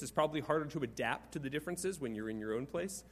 [0.00, 3.04] kids, it's probably harder to adapt to the differences when you're in your own place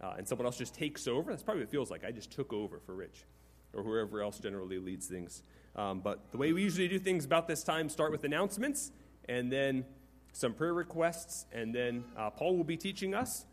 [0.00, 1.30] uh, and someone else just takes over.
[1.30, 2.04] That's probably what it feels like.
[2.04, 3.24] I just took over for Rich
[3.72, 5.42] or whoever else generally leads things.
[5.74, 8.92] Um, but the way we usually do things about this time start with announcements
[9.28, 9.84] and then
[10.32, 13.46] some prayer requests, and then uh, Paul will be teaching us.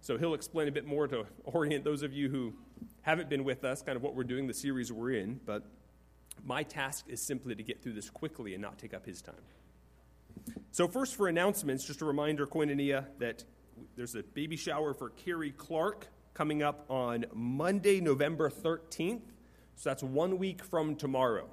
[0.00, 2.52] So he'll explain a bit more to orient those of you who
[3.02, 5.40] haven't been with us, kind of what we're doing, the series we're in.
[5.46, 5.64] But
[6.44, 9.34] my task is simply to get through this quickly and not take up his time.
[10.70, 13.44] So, first, for announcements, just a reminder, Koinonia, that
[13.96, 19.22] there's a baby shower for Carrie Clark coming up on Monday, November 13th.
[19.76, 21.48] So that's one week from tomorrow.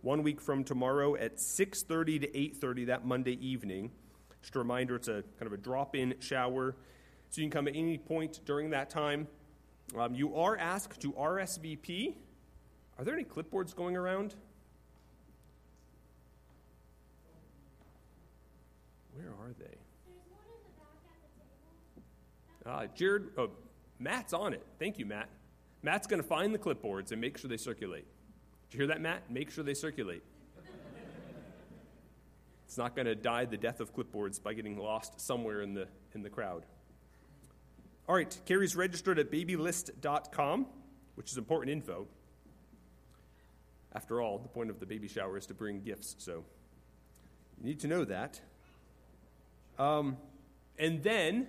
[0.00, 3.90] One week from tomorrow at 6:30 to 8:30 that Monday evening.
[4.40, 6.76] Just a reminder, it's a kind of a drop-in shower,
[7.28, 9.26] so you can come at any point during that time.
[9.96, 12.16] Um, you are asked to RSVP.
[12.98, 14.34] Are there any clipboards going around?
[19.16, 19.76] Where are they?
[22.70, 23.50] Uh, Jared, oh,
[23.98, 24.62] Matt's on it.
[24.78, 25.28] Thank you, Matt.
[25.82, 28.06] Matt's going to find the clipboards and make sure they circulate.
[28.68, 29.30] Did you hear that, Matt?
[29.30, 30.22] Make sure they circulate.
[32.66, 35.88] it's not going to die the death of clipboards by getting lost somewhere in the,
[36.14, 36.66] in the crowd.
[38.08, 40.66] All right, Carrie's registered at babylist.com,
[41.14, 42.06] which is important info.
[43.94, 46.44] After all, the point of the baby shower is to bring gifts, so
[47.58, 48.40] you need to know that.
[49.78, 50.16] Um,
[50.78, 51.46] and then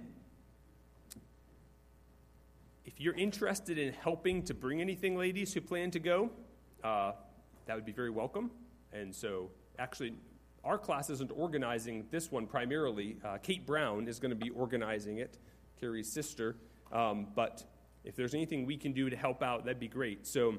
[2.86, 6.32] if you're interested in helping to bring anything, ladies who plan to go,
[6.84, 7.12] uh,
[7.66, 8.50] that would be very welcome.
[8.92, 10.14] And so, actually,
[10.64, 13.18] our class isn't organizing this one primarily.
[13.24, 15.38] Uh, Kate Brown is going to be organizing it,
[15.80, 16.56] Carrie's sister.
[16.92, 17.64] Um, but
[18.04, 20.26] if there's anything we can do to help out, that'd be great.
[20.26, 20.56] So,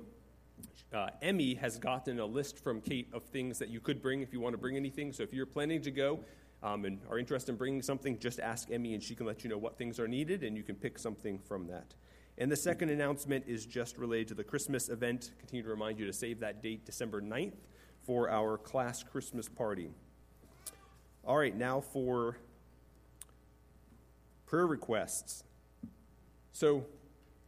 [0.92, 4.32] uh, Emmy has gotten a list from Kate of things that you could bring if
[4.32, 5.12] you want to bring anything.
[5.12, 6.20] So, if you're planning to go
[6.62, 9.50] um, and are interested in bringing something, just ask Emmy and she can let you
[9.50, 11.94] know what things are needed and you can pick something from that.
[12.36, 15.32] And the second announcement is just related to the Christmas event.
[15.40, 17.54] Continue to remind you to save that date, December 9th,
[18.06, 19.90] for our class Christmas party.
[21.24, 22.38] All right, now for
[24.46, 25.42] prayer requests.
[26.52, 26.86] So,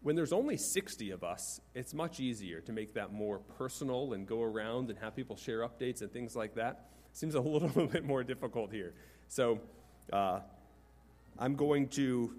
[0.02, 4.26] when there's only 60 of us, it's much easier to make that more personal and
[4.26, 6.88] go around and have people share updates and things like that.
[7.12, 8.94] Seems a little bit more difficult here.
[9.28, 9.60] So,
[10.12, 10.40] uh,
[11.38, 12.34] I'm going to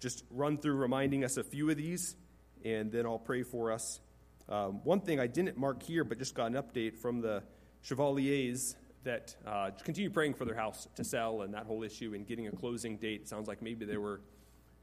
[0.00, 2.16] just run through reminding us a few of these,
[2.64, 4.00] and then I'll pray for us.
[4.48, 7.42] Um, one thing I didn't mark here, but just got an update from the
[7.82, 12.26] Chevaliers that uh, continue praying for their house to sell and that whole issue and
[12.26, 13.28] getting a closing date.
[13.28, 14.20] Sounds like maybe there were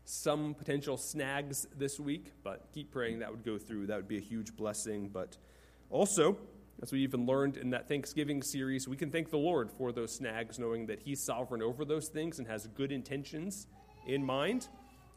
[0.05, 3.87] some potential snags this week, but keep praying that would go through.
[3.87, 5.09] That would be a huge blessing.
[5.11, 5.37] But
[5.89, 6.37] also,
[6.81, 10.15] as we even learned in that Thanksgiving series, we can thank the Lord for those
[10.15, 13.67] snags, knowing that He's sovereign over those things and has good intentions
[14.07, 14.67] in mind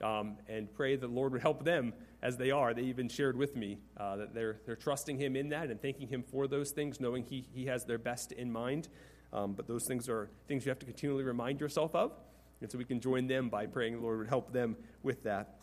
[0.02, 2.74] um, and pray the Lord would help them as they are.
[2.74, 6.08] They even shared with me uh, that they're, they're trusting Him in that and thanking
[6.08, 8.88] Him for those things, knowing He, he has their best in mind.
[9.32, 12.12] Um, but those things are things you have to continually remind yourself of.
[12.60, 15.56] And so we can join them by praying the Lord would help them with that.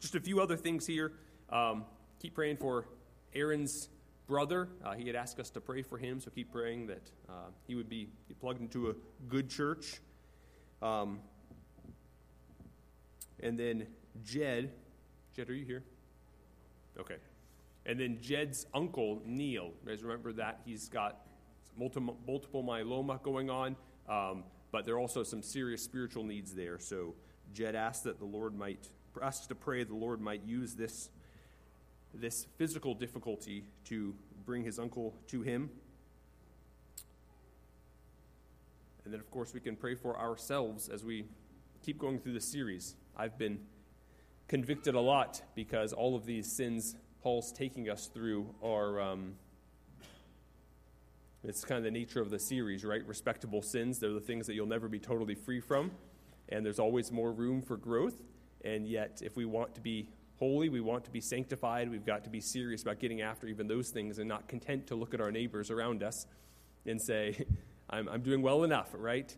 [0.00, 1.12] Just a few other things here.
[1.50, 1.84] Um,
[2.20, 2.86] keep praying for
[3.34, 3.88] Aaron's
[4.32, 4.70] brother.
[4.82, 7.74] Uh, he had asked us to pray for him, so keep praying that uh, he
[7.74, 8.08] would be
[8.40, 8.94] plugged into a
[9.28, 10.00] good church.
[10.80, 11.20] Um,
[13.40, 13.86] and then
[14.24, 14.72] Jed,
[15.36, 15.84] Jed, are you here?
[16.98, 17.16] Okay.
[17.84, 19.74] And then Jed's uncle, Neil.
[19.84, 20.62] You guys remember that?
[20.64, 21.26] He's got
[21.76, 23.76] multiple, multiple myeloma going on,
[24.08, 26.78] um, but there are also some serious spiritual needs there.
[26.78, 27.16] So
[27.52, 28.88] Jed asked that the Lord might,
[29.20, 31.10] asks to pray the Lord might use this,
[32.14, 34.14] this physical difficulty to
[34.44, 35.70] bring his uncle to him.
[39.04, 41.24] And then, of course, we can pray for ourselves as we
[41.84, 42.94] keep going through the series.
[43.16, 43.60] I've been
[44.48, 49.00] convicted a lot because all of these sins Paul's taking us through are.
[49.00, 49.34] Um,
[51.44, 53.04] it's kind of the nature of the series, right?
[53.04, 53.98] Respectable sins.
[53.98, 55.90] They're the things that you'll never be totally free from.
[56.48, 58.22] And there's always more room for growth.
[58.64, 60.08] And yet, if we want to be
[60.42, 63.68] holy, we want to be sanctified, we've got to be serious about getting after even
[63.68, 66.26] those things and not content to look at our neighbors around us
[66.84, 67.46] and say,
[67.90, 69.32] I'm, I'm doing well enough, right?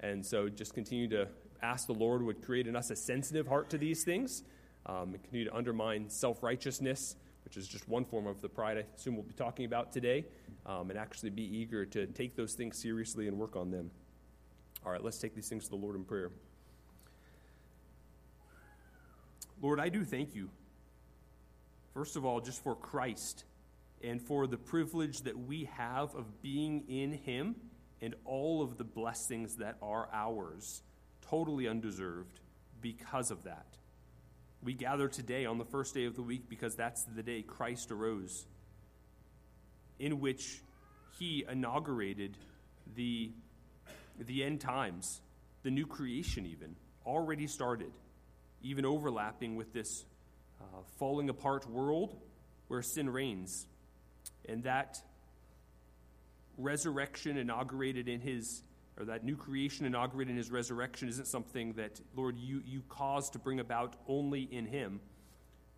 [0.00, 1.28] And so just continue to
[1.62, 4.42] ask the Lord would create in us a sensitive heart to these things
[4.84, 8.76] um, and continue to undermine self righteousness, which is just one form of the pride
[8.76, 10.26] I assume we'll be talking about today,
[10.66, 13.90] um, and actually be eager to take those things seriously and work on them.
[14.84, 16.30] All right, let's take these things to the Lord in prayer.
[19.60, 20.48] Lord, I do thank you,
[21.92, 23.44] first of all, just for Christ
[24.02, 27.56] and for the privilege that we have of being in Him
[28.00, 30.82] and all of the blessings that are ours
[31.28, 32.40] totally undeserved
[32.80, 33.66] because of that.
[34.62, 37.90] We gather today on the first day of the week because that's the day Christ
[37.90, 38.46] arose,
[39.98, 40.62] in which
[41.18, 42.36] he inaugurated
[42.94, 43.30] the,
[44.18, 45.20] the end times,
[45.62, 46.76] the new creation, even,
[47.06, 47.92] already started,
[48.62, 50.04] even overlapping with this
[50.60, 50.64] uh,
[50.98, 52.16] falling apart world
[52.68, 53.66] where sin reigns.
[54.48, 54.98] And that
[56.56, 58.62] resurrection inaugurated in his,
[58.98, 63.32] or that new creation inaugurated in his resurrection isn't something that, Lord, you, you caused
[63.32, 65.00] to bring about only in him,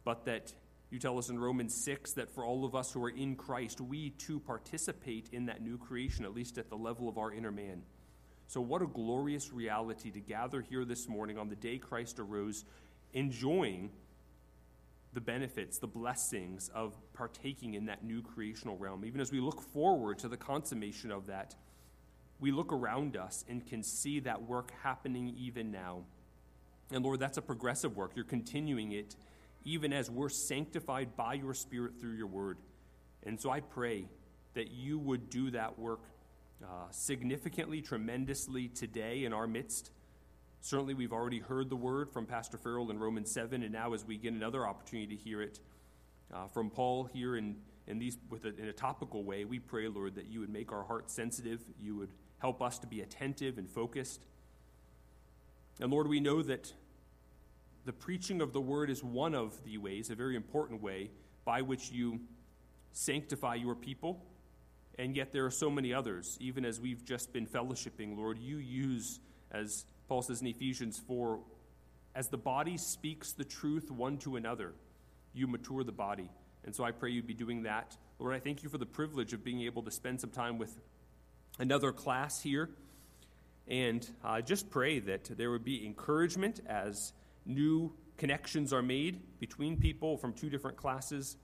[0.05, 0.53] but that
[0.91, 3.81] you tell us in Romans 6 that for all of us who are in Christ,
[3.81, 7.53] we too participate in that new creation, at least at the level of our inner
[7.53, 7.83] man.
[8.53, 12.67] So, what a glorious reality to gather here this morning on the day Christ arose,
[13.15, 13.89] enjoying
[15.15, 19.07] the benefits, the blessings of partaking in that new creational realm.
[19.07, 21.55] Even as we look forward to the consummation of that,
[22.41, 26.03] we look around us and can see that work happening even now.
[26.91, 28.13] And Lord, that's a progressive work.
[28.15, 29.17] You're continuing it
[29.65, 32.59] even as we're sanctified by your Spirit through your word.
[33.23, 34.11] And so I pray
[34.53, 36.03] that you would do that work
[36.65, 39.91] uh, significantly, tremendously today in our midst.
[40.61, 44.05] Certainly, we've already heard the word from Pastor Farrell in Romans 7, and now as
[44.05, 45.61] we get another opportunity to hear it
[46.33, 47.57] uh, from Paul here in,
[47.87, 50.73] in, these, with a, in a topical way, we pray, Lord, that you would make
[50.73, 54.25] our hearts sensitive, you would help us to be attentive and focused.
[55.81, 56.73] And Lord, we know that
[57.85, 61.11] the preaching of the word is one of the ways, a very important way,
[61.45, 62.21] by which you
[62.93, 64.25] sanctify your people.
[64.99, 68.39] And yet there are so many others, even as we've just been fellowshipping, Lord.
[68.39, 71.41] You use, as Paul says in Ephesians 4,
[72.15, 74.75] as the body speaks the truth one to another,
[75.33, 76.31] you mature the body.
[76.65, 77.97] And so I pray you'd be doing that.
[78.19, 80.79] Lord, I thank you for the privilege of being able to spend some time with
[81.59, 82.71] another class here.
[83.67, 87.13] And I uh, just pray that there would be encouragement as
[87.47, 91.37] new connections are made between people from two different classes.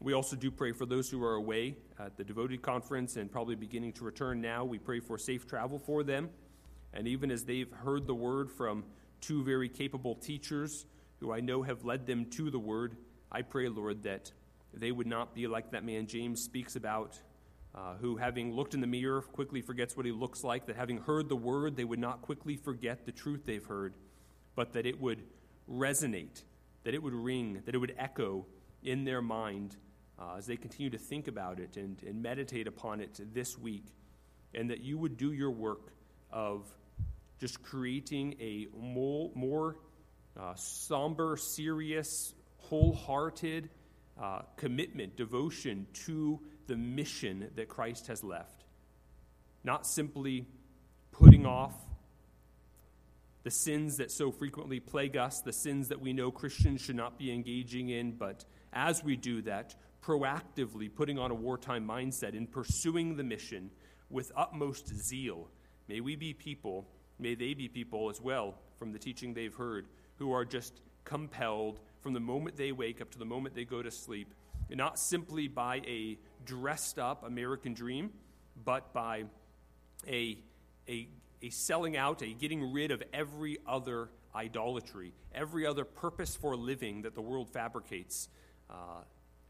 [0.00, 3.56] We also do pray for those who are away at the Devoted Conference and probably
[3.56, 4.64] beginning to return now.
[4.64, 6.30] We pray for safe travel for them.
[6.94, 8.84] And even as they've heard the word from
[9.20, 10.86] two very capable teachers
[11.20, 12.96] who I know have led them to the word,
[13.30, 14.30] I pray, Lord, that
[14.72, 17.20] they would not be like that man James speaks about,
[17.74, 20.98] uh, who, having looked in the mirror, quickly forgets what he looks like, that having
[20.98, 23.94] heard the word, they would not quickly forget the truth they've heard
[24.58, 25.22] but that it would
[25.70, 26.42] resonate,
[26.82, 28.44] that it would ring, that it would echo
[28.82, 29.76] in their mind
[30.18, 33.86] uh, as they continue to think about it and, and meditate upon it this week,
[34.54, 35.92] and that you would do your work
[36.32, 36.66] of
[37.38, 39.76] just creating a more, more
[40.38, 43.70] uh, somber, serious, wholehearted
[44.20, 48.64] uh, commitment, devotion to the mission that Christ has left.
[49.64, 50.46] Not simply
[51.12, 51.74] putting off
[53.44, 57.18] the sins that so frequently plague us, the sins that we know Christians should not
[57.18, 62.50] be engaging in, but as we do that, proactively putting on a wartime mindset and
[62.50, 63.70] pursuing the mission
[64.10, 65.48] with utmost zeal.
[65.88, 66.86] May we be people,
[67.18, 69.86] may they be people as well, from the teaching they've heard,
[70.16, 73.82] who are just compelled from the moment they wake up to the moment they go
[73.82, 74.32] to sleep,
[74.70, 78.10] and not simply by a dressed up American dream,
[78.64, 79.24] but by
[80.06, 80.38] a,
[80.88, 81.08] a
[81.42, 87.02] a selling out, a getting rid of every other idolatry, every other purpose for living
[87.02, 88.28] that the world fabricates,
[88.70, 89.02] uh,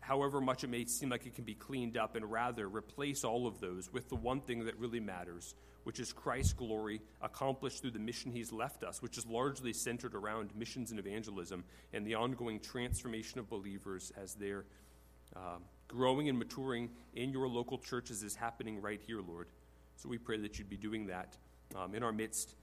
[0.09, 3.47] however much it may seem like it can be cleaned up, and rather replace all
[3.47, 7.91] of those with the one thing that really matters, which is Christ's glory accomplished through
[7.91, 11.63] the mission he's left us, which is largely centered around missions and evangelism
[11.93, 14.65] and the ongoing transformation of believers as they're
[15.37, 19.49] uh, growing and maturing in your local churches is happening right here, Lord.
[19.97, 21.37] So we pray that you'd be doing that
[21.77, 22.55] um, in our midst.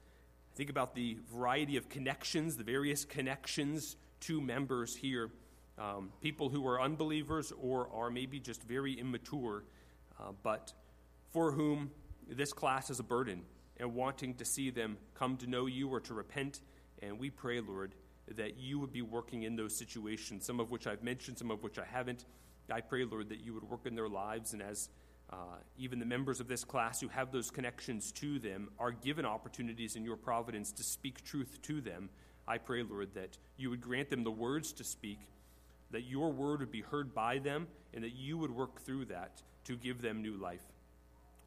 [0.56, 5.30] Think about the variety of connections, the various connections to members here.
[5.78, 9.64] Um, people who are unbelievers or are maybe just very immature,
[10.18, 10.72] uh, but
[11.30, 11.90] for whom
[12.28, 13.42] this class is a burden
[13.76, 16.60] and wanting to see them come to know you or to repent.
[17.02, 17.94] And we pray, Lord,
[18.36, 21.62] that you would be working in those situations, some of which I've mentioned, some of
[21.62, 22.24] which I haven't.
[22.70, 24.88] I pray, Lord, that you would work in their lives and as
[25.30, 29.24] uh, even the members of this class who have those connections to them are given
[29.24, 32.08] opportunities in your providence to speak truth to them.
[32.46, 35.18] I pray, Lord, that you would grant them the words to speak,
[35.90, 39.42] that your word would be heard by them, and that you would work through that
[39.64, 40.62] to give them new life.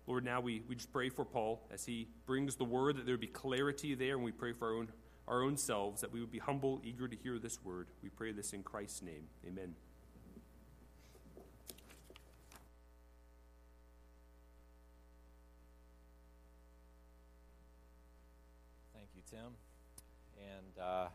[0.08, 3.13] Lord, now we, we just pray for Paul as he brings the word, that there
[3.13, 4.88] would be clarity there, and we pray for our own,
[5.27, 7.88] our own selves, that we would be humble, eager to hear this word.
[8.01, 9.27] We pray this in Christ's name.
[9.48, 9.75] Amen.
[18.96, 19.53] you, you, Tim.
[20.38, 21.08] And uh,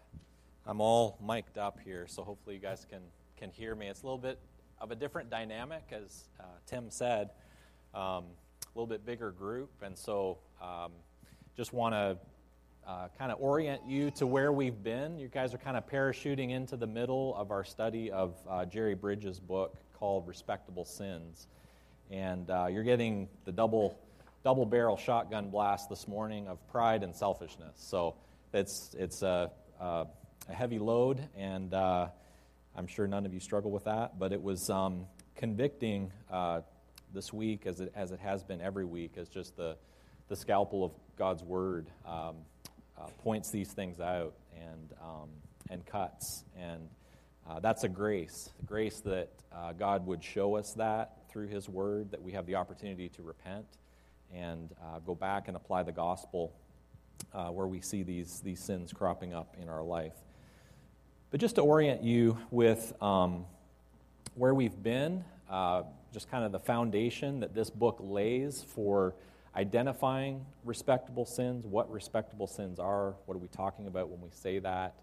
[0.66, 3.00] I'm all mic'd up here, so hopefully you guys can,
[3.37, 3.88] can hear me.
[3.88, 4.38] It's a little bit
[4.80, 7.30] of a different dynamic, as uh, Tim said,
[7.94, 8.25] um, a
[8.75, 9.71] little bit bigger group.
[9.83, 10.92] And so um,
[11.54, 12.16] just want to
[12.88, 15.18] uh, kind of orient you to where we've been.
[15.18, 18.94] You guys are kind of parachuting into the middle of our study of uh, Jerry
[18.94, 21.47] Bridges' book called Respectable Sins.
[22.11, 23.99] And uh, you're getting the double
[24.44, 27.75] double barrel shotgun blast this morning of pride and selfishness.
[27.76, 28.14] So
[28.52, 30.06] it's, it's a, a,
[30.48, 32.08] a heavy load, and uh,
[32.76, 36.60] I'm sure none of you struggle with that, but it was um, convicting uh,
[37.12, 39.76] this week, as it, as it has been every week, as just the,
[40.28, 42.36] the scalpel of God's Word um,
[42.98, 45.28] uh, points these things out and, um,
[45.70, 46.44] and cuts.
[46.58, 46.88] And
[47.48, 51.68] uh, that's a grace, a grace that uh, God would show us that through His
[51.68, 53.66] Word, that we have the opportunity to repent
[54.34, 56.52] and uh, go back and apply the gospel
[57.32, 60.14] uh, where we see these, these sins cropping up in our life.
[61.34, 63.44] But just to orient you with um,
[64.36, 69.16] where we've been, uh, just kind of the foundation that this book lays for
[69.56, 74.60] identifying respectable sins, what respectable sins are, what are we talking about when we say
[74.60, 74.94] that,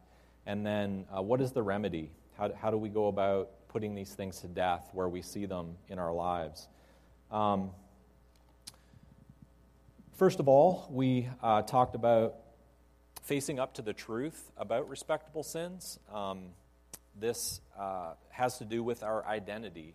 [0.45, 2.09] and then uh, what is the remedy?
[2.38, 5.75] How, how do we go about putting these things to death where we see them
[5.89, 6.69] in our lives?
[7.29, 7.71] Um,
[10.21, 12.35] First of all, we uh, talked about
[13.22, 16.00] facing up to the truth about respectable sins.
[16.13, 16.50] Um,
[17.20, 19.94] this uh, has to do with our identity.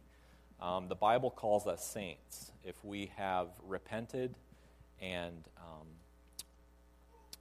[0.61, 2.53] Um, the Bible calls us saints.
[2.65, 4.35] If we have repented
[5.01, 5.87] and um,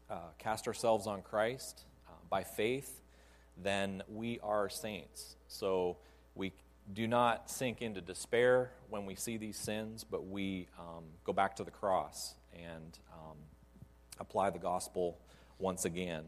[0.10, 3.02] uh, cast ourselves on Christ uh, by faith,
[3.62, 5.36] then we are saints.
[5.48, 5.98] So
[6.36, 6.52] we
[6.94, 11.56] do not sink into despair when we see these sins, but we um, go back
[11.56, 13.38] to the cross and um,
[14.20, 15.18] apply the gospel
[15.60, 16.26] once again.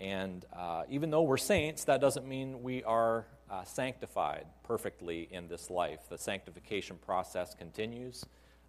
[0.00, 5.48] And uh, even though we're saints, that doesn't mean we are uh, sanctified perfectly in
[5.48, 6.00] this life.
[6.08, 8.24] The sanctification process continues.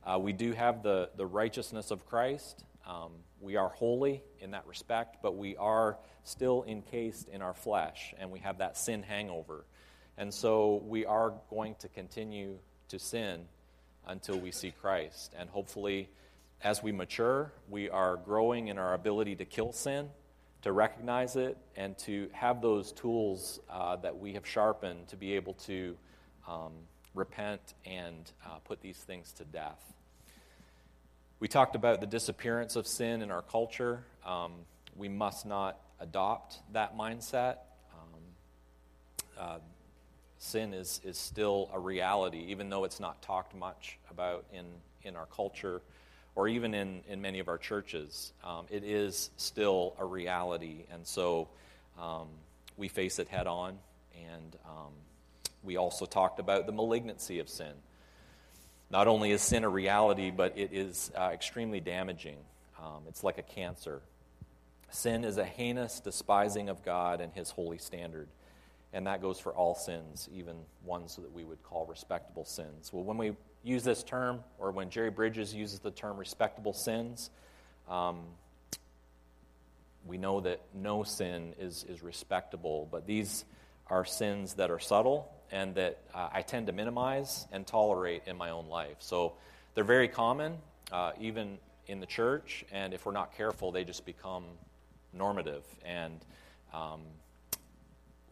[0.05, 2.63] Uh, we do have the, the righteousness of Christ.
[2.85, 8.13] Um, we are holy in that respect, but we are still encased in our flesh,
[8.19, 9.65] and we have that sin hangover.
[10.17, 12.59] And so we are going to continue
[12.89, 13.45] to sin
[14.05, 15.33] until we see Christ.
[15.37, 16.09] And hopefully,
[16.63, 20.09] as we mature, we are growing in our ability to kill sin,
[20.61, 25.33] to recognize it, and to have those tools uh, that we have sharpened to be
[25.33, 25.95] able to
[26.47, 26.71] um,
[27.13, 29.93] repent and uh, put these things to death.
[31.41, 34.05] We talked about the disappearance of sin in our culture.
[34.25, 34.53] Um,
[34.95, 37.57] we must not adopt that mindset.
[37.93, 38.19] Um,
[39.37, 39.57] uh,
[40.37, 44.65] sin is, is still a reality, even though it's not talked much about in,
[45.01, 45.81] in our culture
[46.35, 50.85] or even in, in many of our churches, um, it is still a reality.
[50.91, 51.47] And so
[51.99, 52.27] um,
[52.77, 53.77] we face it head on.
[54.15, 54.93] And um,
[55.63, 57.73] we also talked about the malignancy of sin.
[58.89, 62.37] Not only is sin a reality, but it is uh, extremely damaging.
[62.79, 64.01] Um, it's like a cancer.
[64.91, 68.27] Sin is a heinous despising of God and His holy standard.
[68.91, 72.91] And that goes for all sins, even ones that we would call respectable sins.
[72.93, 73.33] Well, when we
[73.63, 77.29] use this term, or when Jerry Bridges uses the term respectable sins,
[77.89, 78.21] um,
[80.05, 83.45] we know that no sin is, is respectable, but these
[83.87, 88.35] are sins that are subtle and that uh, I tend to minimize and tolerate in
[88.37, 88.97] my own life.
[88.99, 89.33] So
[89.75, 90.57] they're very common,
[90.91, 94.45] uh, even in the church, and if we're not careful, they just become
[95.13, 96.19] normative, and
[96.73, 97.01] um,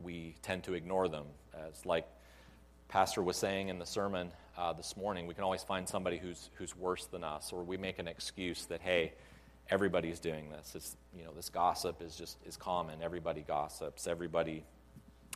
[0.01, 1.25] we tend to ignore them.
[1.53, 2.07] As like
[2.91, 6.49] Pastor was saying in the sermon, uh, this morning, we can always find somebody who's,
[6.55, 9.13] who's worse than us, or we make an excuse that, hey,
[9.69, 10.73] everybody's doing this.
[10.75, 13.01] It's, you know, this gossip is just is common.
[13.01, 14.07] Everybody gossips.
[14.07, 14.65] Everybody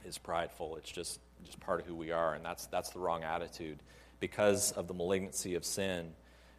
[0.04, 0.76] is prideful.
[0.76, 3.80] It's just, just part of who we are, and that's, that's the wrong attitude.
[4.20, 6.12] Because of the malignancy of sin,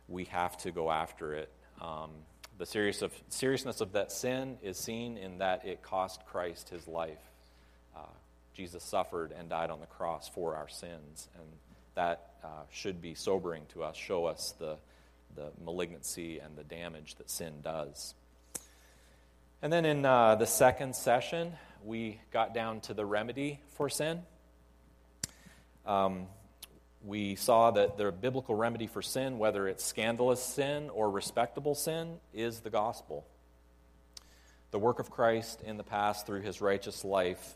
[0.08, 1.52] we have to go after it.
[1.82, 2.12] Um,
[2.56, 6.88] the serious of, seriousness of that sin is seen in that it cost Christ his
[6.88, 7.20] life.
[8.56, 11.44] Jesus suffered and died on the cross for our sins, and
[11.94, 14.78] that uh, should be sobering to us, show us the,
[15.34, 18.14] the malignancy and the damage that sin does.
[19.60, 21.52] And then in uh, the second session,
[21.84, 24.22] we got down to the remedy for sin.
[25.84, 26.26] Um,
[27.04, 32.16] we saw that the biblical remedy for sin, whether it's scandalous sin or respectable sin,
[32.32, 33.26] is the gospel.
[34.70, 37.54] The work of Christ in the past through his righteous life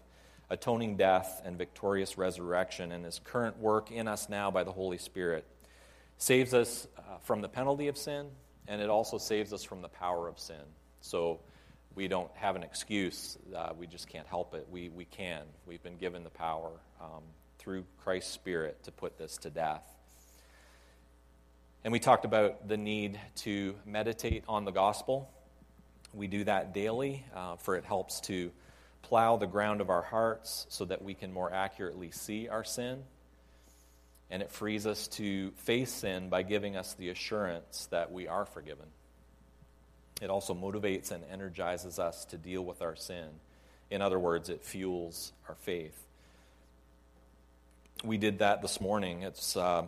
[0.50, 4.99] atoning death and victorious resurrection, and his current work in us now by the Holy
[4.99, 5.47] Spirit
[6.19, 8.26] saves us uh, from the penalty of sin,
[8.69, 10.57] and it also saves us from the power of sin.
[11.00, 11.40] So,
[11.95, 13.37] we don't have an excuse.
[13.54, 14.66] Uh, we just can't help it.
[14.71, 15.42] We, we can.
[15.66, 17.23] We've been given the power um,
[17.59, 19.83] through Christ's Spirit to put this to death.
[21.83, 25.30] And we talked about the need to meditate on the gospel.
[26.12, 28.52] We do that daily, uh, for it helps to
[29.02, 33.02] plow the ground of our hearts so that we can more accurately see our sin.
[34.30, 38.45] And it frees us to face sin by giving us the assurance that we are
[38.45, 38.87] forgiven.
[40.21, 43.28] It also motivates and energizes us to deal with our sin.
[43.90, 45.99] In other words, it fuels our faith.
[48.04, 49.23] We did that this morning.
[49.23, 49.87] It's uh,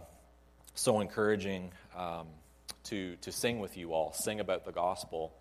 [0.75, 2.26] so encouraging um,
[2.85, 5.33] to, to sing with you all, sing about the gospel.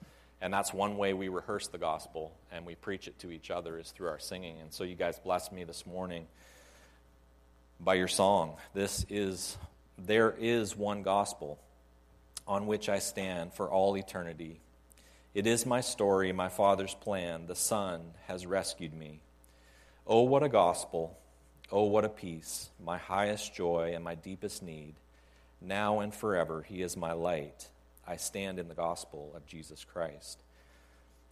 [0.42, 3.78] And that's one way we rehearse the gospel and we preach it to each other
[3.78, 4.60] is through our singing.
[4.60, 6.26] And so you guys blessed me this morning
[7.80, 8.56] by your song.
[8.74, 9.58] This is
[10.00, 11.60] there is one gospel
[12.48, 14.60] on which I stand for all eternity.
[15.34, 17.46] It is my story, my Father's plan.
[17.46, 19.22] The Son has rescued me.
[20.06, 21.18] Oh, what a gospel!
[21.72, 22.70] Oh, what a peace!
[22.84, 24.96] My highest joy and my deepest need.
[25.62, 27.70] Now and forever, He is my light.
[28.08, 30.44] I stand in the gospel of Jesus Christ.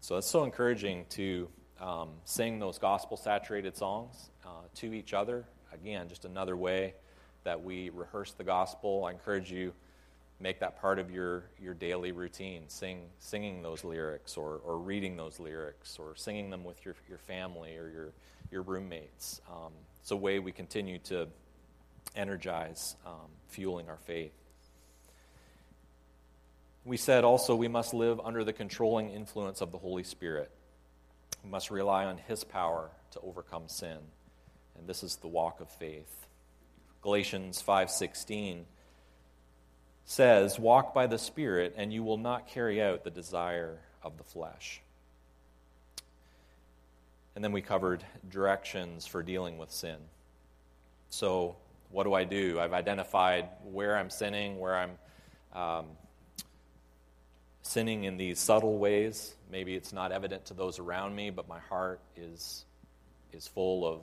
[0.02, 1.50] So it's so encouraging to
[1.80, 5.46] um, sing those gospel saturated songs uh, to each other.
[5.74, 6.94] Again, just another way
[7.44, 9.06] that we rehearse the gospel.
[9.06, 9.74] I encourage you
[10.40, 15.18] make that part of your, your daily routine sing singing those lyrics or, or reading
[15.18, 18.14] those lyrics or singing them with your, your family or your,
[18.52, 21.28] your roommates um, it's a way we continue to
[22.16, 24.32] energize um, fueling our faith
[26.86, 30.50] we said also we must live under the controlling influence of the Holy Spirit.
[31.44, 33.98] We must rely on His power to overcome sin.
[34.78, 36.28] And this is the walk of faith.
[37.02, 38.66] Galatians 5:16
[40.06, 44.24] says, "Walk by the Spirit, and you will not carry out the desire of the
[44.24, 44.82] flesh."
[47.36, 50.10] And then we covered directions for dealing with sin.
[51.10, 51.56] So,
[51.90, 52.60] what do I do?
[52.60, 54.98] I've identified where I'm sinning, where I'm
[55.54, 55.98] um,
[57.62, 59.36] sinning in these subtle ways.
[59.52, 62.66] Maybe it's not evident to those around me, but my heart is,
[63.34, 64.02] is full of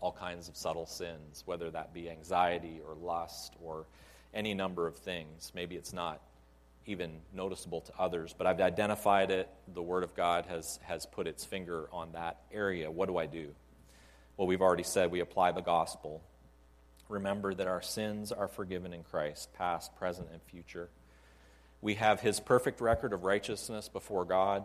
[0.00, 3.86] all kinds of subtle sins, whether that be anxiety or lust or
[4.34, 5.52] any number of things.
[5.54, 6.20] Maybe it's not
[6.86, 9.48] even noticeable to others, but I've identified it.
[9.72, 12.90] The Word of God has, has put its finger on that area.
[12.90, 13.54] What do I do?
[14.36, 16.22] Well, we've already said we apply the gospel.
[17.08, 20.88] Remember that our sins are forgiven in Christ, past, present, and future.
[21.84, 24.64] We have his perfect record of righteousness before God.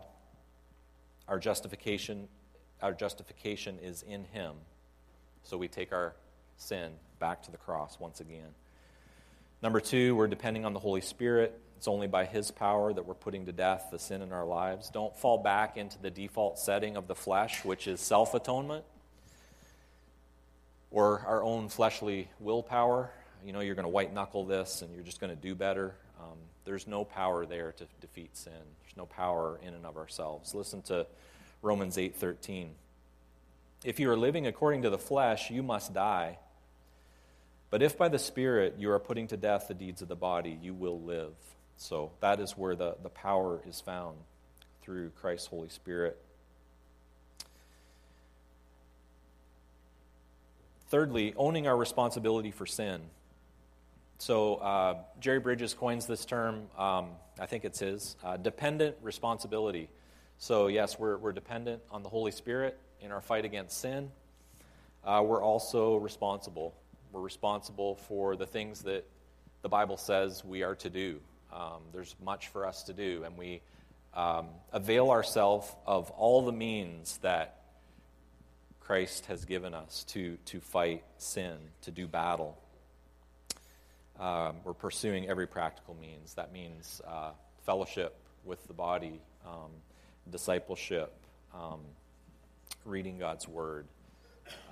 [1.28, 2.28] Our justification,
[2.80, 4.54] our justification is in him.
[5.42, 6.14] So we take our
[6.56, 8.54] sin back to the cross once again.
[9.62, 11.60] Number two, we're depending on the Holy Spirit.
[11.76, 14.88] It's only by His power that we're putting to death the sin in our lives.
[14.88, 18.86] Don't fall back into the default setting of the flesh, which is self atonement,
[20.90, 23.10] or our own fleshly willpower.
[23.44, 25.94] You know, you're going to white knuckle this and you're just going to do better.
[26.20, 28.52] Um, there's no power there to defeat sin.
[28.82, 30.54] There's no power in and of ourselves.
[30.54, 31.06] Listen to
[31.62, 32.74] Romans 8:13.
[33.84, 36.38] If you are living according to the flesh, you must die.
[37.70, 40.58] But if by the Spirit you are putting to death the deeds of the body,
[40.60, 41.34] you will live.
[41.76, 44.18] So that is where the, the power is found
[44.82, 46.20] through Christ's Holy Spirit.
[50.88, 53.00] Thirdly, owning our responsibility for sin.
[54.20, 57.06] So uh, Jerry Bridges coins this term, um,
[57.38, 59.88] I think it's his, uh, dependent responsibility.
[60.36, 64.10] So, yes, we're, we're dependent on the Holy Spirit in our fight against sin.
[65.02, 66.74] Uh, we're also responsible.
[67.12, 69.06] We're responsible for the things that
[69.62, 71.18] the Bible says we are to do.
[71.50, 73.62] Um, there's much for us to do, and we
[74.12, 77.62] um, avail ourselves of all the means that
[78.80, 82.58] Christ has given us to, to fight sin, to do battle.
[84.20, 86.34] Um, we're pursuing every practical means.
[86.34, 87.30] That means uh,
[87.64, 89.70] fellowship with the body, um,
[90.30, 91.14] discipleship,
[91.54, 91.80] um,
[92.84, 93.86] reading God's Word,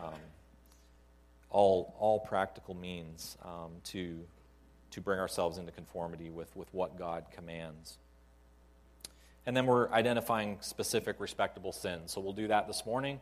[0.02, 0.12] um,
[1.48, 4.20] all, all practical means um, to,
[4.90, 7.96] to bring ourselves into conformity with, with what God commands.
[9.46, 12.12] And then we're identifying specific respectable sins.
[12.12, 13.18] So we'll do that this morning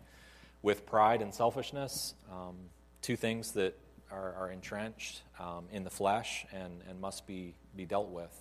[0.60, 2.56] with pride and selfishness, um,
[3.00, 3.78] two things that
[4.10, 8.32] are, are entrenched um, in the flesh and, and must be, be dealt with.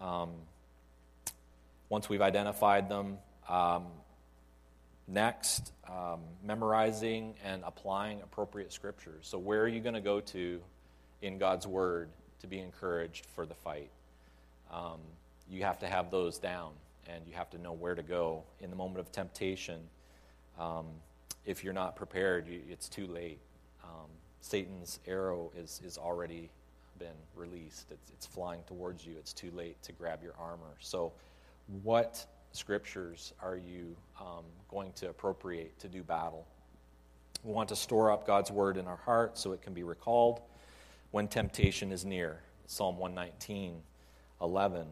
[0.00, 0.30] Um,
[1.88, 3.86] once we've identified them, um,
[5.06, 9.26] next, um, memorizing and applying appropriate scriptures.
[9.26, 10.60] So, where are you going to go to
[11.22, 12.08] in God's Word
[12.40, 13.90] to be encouraged for the fight?
[14.72, 15.00] Um,
[15.50, 16.72] you have to have those down
[17.06, 19.80] and you have to know where to go in the moment of temptation.
[20.58, 20.86] Um,
[21.44, 23.38] if you're not prepared, you, it's too late.
[23.82, 24.08] Um,
[24.44, 26.50] Satan's arrow is, is already
[26.98, 27.90] been released.
[27.90, 29.14] It's, it's flying towards you.
[29.18, 30.74] It's too late to grab your armor.
[30.80, 31.12] So,
[31.82, 36.46] what scriptures are you um, going to appropriate to do battle?
[37.42, 40.42] We want to store up God's word in our heart so it can be recalled
[41.10, 42.40] when temptation is near.
[42.66, 43.80] Psalm 119,
[44.42, 44.86] 11.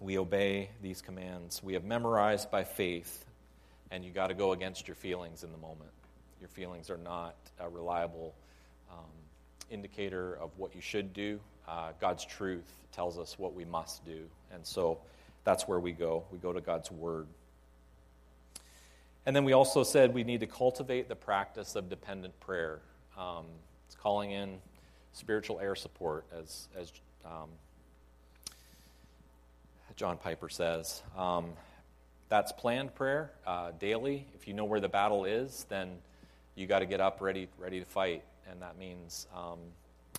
[0.00, 1.62] We obey these commands.
[1.62, 3.26] We have memorized by faith,
[3.92, 5.90] and you got to go against your feelings in the moment.
[6.40, 8.34] Your feelings are not a reliable
[8.90, 9.04] um,
[9.70, 11.38] indicator of what you should do.
[11.68, 14.24] Uh, God's truth tells us what we must do.
[14.52, 14.98] And so
[15.44, 16.24] that's where we go.
[16.32, 17.26] We go to God's Word.
[19.26, 22.80] And then we also said we need to cultivate the practice of dependent prayer.
[23.18, 23.44] Um,
[23.86, 24.58] it's calling in
[25.12, 26.92] spiritual air support, as, as
[27.24, 27.48] um,
[29.96, 31.02] John Piper says.
[31.16, 31.52] Um,
[32.28, 34.26] that's planned prayer uh, daily.
[34.34, 35.98] If you know where the battle is, then
[36.60, 39.58] you got to get up ready, ready to fight and that means um,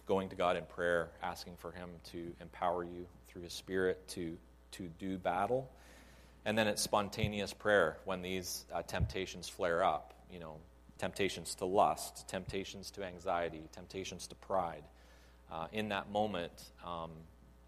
[0.05, 4.37] going to God in prayer, asking for Him to empower you through His Spirit to,
[4.71, 5.69] to do battle.
[6.45, 10.13] And then it's spontaneous prayer when these uh, temptations flare up.
[10.31, 10.55] You know,
[10.97, 14.83] temptations to lust, temptations to anxiety, temptations to pride.
[15.51, 17.11] Uh, in that moment, um,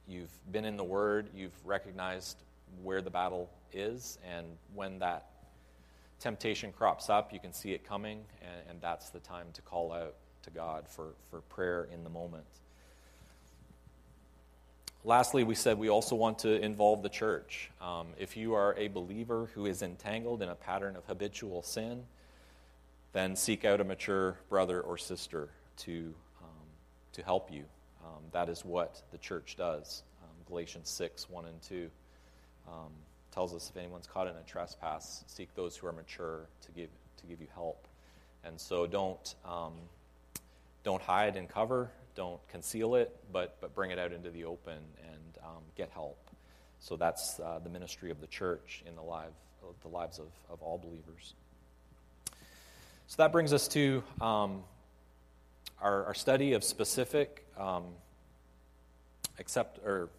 [0.07, 2.37] you've been in the Word, you've recognized
[2.81, 5.32] where the battle is, and when that
[6.19, 9.91] temptation crops up, you can see it coming, and, and that's the time to call
[9.91, 12.45] out to God for, for prayer in the moment.
[15.05, 17.69] Lastly, we said we also want to involve the church.
[17.81, 22.03] Um, if you are a believer who is entangled in a pattern of habitual sin,
[23.11, 26.67] then seek out a mature brother or sister to, um,
[27.11, 27.65] to help you.
[28.03, 30.03] Um, that is what the church does.
[30.23, 31.89] Um, Galatians 6 1 and 2
[32.67, 32.91] um,
[33.33, 36.89] tells us if anyone's caught in a trespass, seek those who are mature to give,
[37.17, 37.87] to give you help.
[38.45, 39.73] And so don't um,
[40.83, 44.79] don't hide and cover, don't conceal it, but, but bring it out into the open
[45.01, 46.29] and um, get help.
[46.79, 49.31] So that's uh, the ministry of the church in the, life,
[49.81, 51.33] the lives of, of all believers.
[53.07, 54.63] So that brings us to um,
[55.81, 57.83] our, our, study of specific, um,
[59.39, 60.09] accept or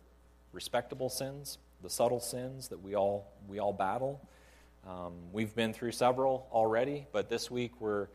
[0.53, 4.27] respectable sins, the subtle sins that we all we all battle.
[4.88, 8.09] Um, we've been through several already, but this week we're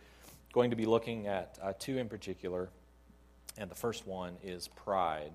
[0.54, 2.70] going to be looking at uh, two in particular,
[3.58, 5.34] and the first one is pride.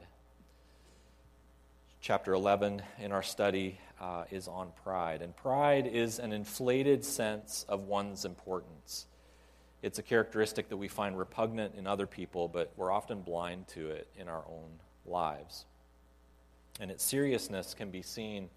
[2.00, 7.64] Chapter 11 in our study uh, is on pride, and pride is an inflated sense
[7.68, 9.06] of one's importance.
[9.80, 13.90] It's a characteristic that we find repugnant in other people, but we're often blind to
[13.90, 15.66] it in our own lives.
[16.80, 18.48] And its seriousness can be seen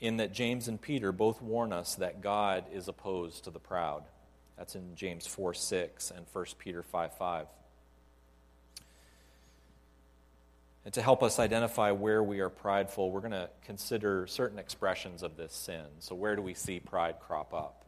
[0.00, 4.04] in that James and Peter both warn us that God is opposed to the proud.
[4.56, 7.46] That's in James 4 6 and 1 Peter 5 5.
[10.84, 15.22] And to help us identify where we are prideful, we're going to consider certain expressions
[15.22, 15.86] of this sin.
[16.00, 17.84] So, where do we see pride crop up?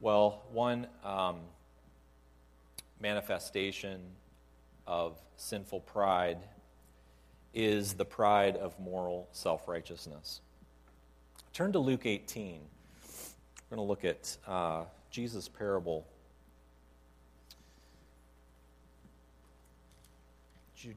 [0.00, 1.36] Well, one um,
[3.00, 4.00] manifestation
[4.86, 6.38] of sinful pride
[7.54, 10.40] is the pride of moral self righteousness.
[11.52, 12.60] Turn to Luke 18.
[13.70, 16.06] We're going to look at uh, Jesus' parable.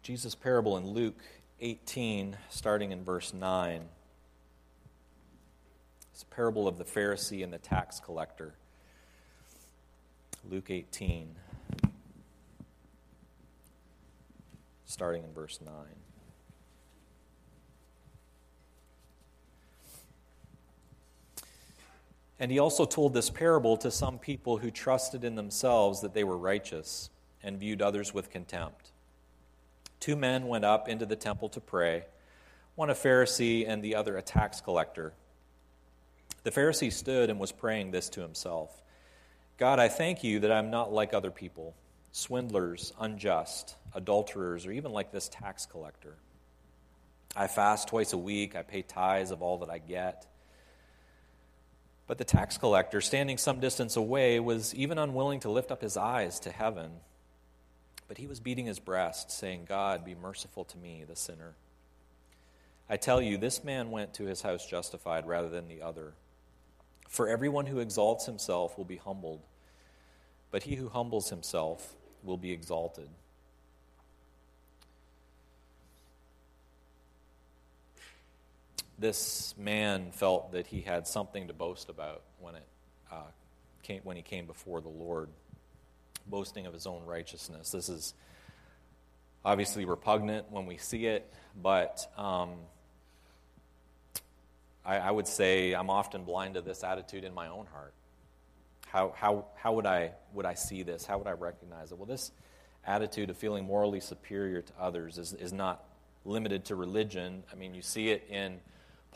[0.02, 1.22] Jesus' parable in Luke
[1.62, 3.84] 18, starting in verse 9.
[6.12, 8.56] It's a parable of the Pharisee and the tax collector.
[10.50, 11.36] Luke 18,
[14.86, 15.74] starting in verse 9.
[22.39, 26.23] And he also told this parable to some people who trusted in themselves that they
[26.23, 27.10] were righteous
[27.41, 28.91] and viewed others with contempt.
[30.00, 32.06] Two men went up into the temple to pray,
[32.76, 35.13] one a Pharisee and the other a tax collector.
[36.43, 38.82] The Pharisee stood and was praying this to himself
[39.58, 41.73] God, I thank you that I'm not like other people,
[42.12, 46.15] swindlers, unjust, adulterers, or even like this tax collector.
[47.36, 50.28] I fast twice a week, I pay tithes of all that I get.
[52.08, 55.98] But the tax collector, standing some distance away, was even unwilling to lift up his
[55.98, 56.91] eyes to heaven.
[58.08, 61.56] But he was beating his breast, saying, God, be merciful to me, the sinner.
[62.89, 66.13] I tell you, this man went to his house justified rather than the other.
[67.10, 69.41] For everyone who exalts himself will be humbled,
[70.50, 73.10] but he who humbles himself will be exalted.
[78.98, 82.68] This man felt that he had something to boast about when, it,
[83.12, 83.22] uh,
[83.84, 85.30] came, when he came before the Lord,
[86.26, 87.72] boasting of his own righteousness.
[87.72, 88.14] This is
[89.46, 91.32] obviously repugnant when we see it,
[91.62, 92.56] but um,
[94.84, 97.94] I, I would say I'm often blind to this attitude in my own heart.
[98.88, 101.06] How, how, how would, I, would I see this?
[101.06, 101.98] How would I recognize it?
[101.98, 102.32] Well, this
[102.86, 105.84] attitude of feeling morally superior to others is, is not
[106.26, 107.44] limited to religion.
[107.52, 108.60] I mean, you see it in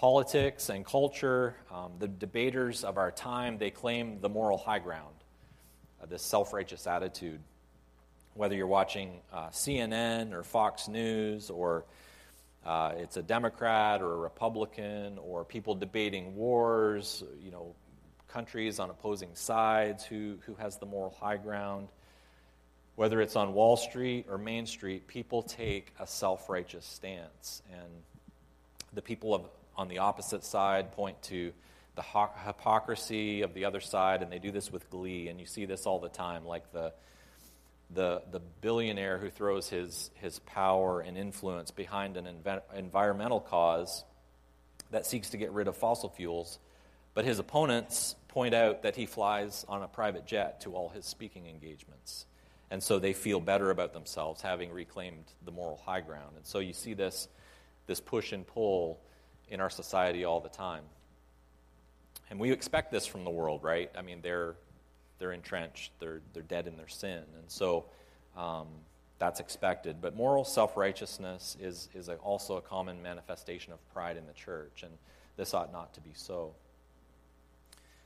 [0.01, 1.55] politics and culture.
[1.71, 5.13] Um, the debaters of our time, they claim the moral high ground,
[6.01, 7.39] uh, this self righteous attitude.
[8.33, 11.85] Whether you're watching uh, CNN or Fox News or
[12.65, 17.75] uh, it's a Democrat or a Republican or people debating wars, you know,
[18.27, 21.89] countries on opposing sides, who, who has the moral high ground.
[22.95, 27.61] Whether it's on Wall Street or Main Street, people take a self righteous stance.
[27.71, 27.91] And
[28.93, 31.53] the people of, on the opposite side point to
[31.95, 32.03] the
[32.45, 35.27] hypocrisy of the other side, and they do this with glee.
[35.27, 36.93] And you see this all the time, like the
[37.93, 44.03] the, the billionaire who throws his, his power and influence behind an env- environmental cause
[44.91, 46.59] that seeks to get rid of fossil fuels,
[47.13, 51.05] but his opponents point out that he flies on a private jet to all his
[51.05, 52.25] speaking engagements.
[52.69, 56.37] And so they feel better about themselves having reclaimed the moral high ground.
[56.37, 57.27] And so you see this,
[57.87, 59.01] this push and pull
[59.51, 60.83] in our society all the time.
[62.31, 63.91] And we expect this from the world, right?
[63.95, 64.55] I mean, they're,
[65.19, 67.23] they're entrenched, they're, they're dead in their sin.
[67.37, 67.85] And so
[68.37, 68.67] um,
[69.19, 69.97] that's expected.
[70.01, 74.33] But moral self righteousness is, is a, also a common manifestation of pride in the
[74.33, 74.91] church, and
[75.35, 76.53] this ought not to be so.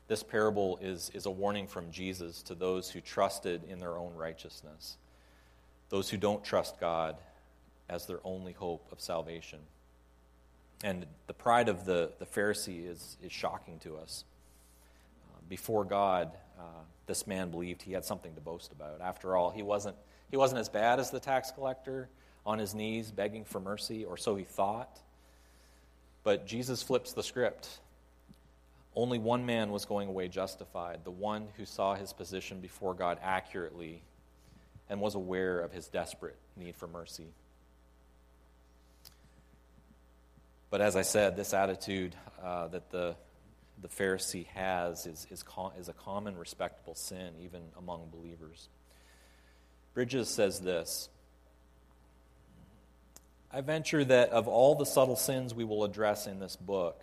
[0.08, 4.14] This parable is, is a warning from Jesus to those who trusted in their own
[4.16, 4.98] righteousness,
[5.90, 7.16] those who don't trust God
[7.90, 9.60] as their only hope of salvation.
[10.86, 14.24] And the pride of the, the Pharisee is, is shocking to us.
[15.28, 19.02] Uh, before God, uh, this man believed he had something to boast about.
[19.02, 19.96] After all, he wasn't,
[20.30, 22.08] he wasn't as bad as the tax collector
[22.46, 25.00] on his knees begging for mercy, or so he thought.
[26.24, 27.80] But Jesus flips the script.
[28.96, 33.18] Only one man was going away justified, the one who saw his position before God
[33.24, 34.04] accurately
[34.88, 37.26] and was aware of his desperate need for mercy.
[40.70, 43.16] But as I said, this attitude uh, that the
[43.82, 45.44] the Pharisee has is, is,
[45.78, 48.70] is a common respectable sin, even among believers.
[49.94, 51.10] Bridges says this
[53.52, 57.02] I venture that of all the subtle sins we will address in this book,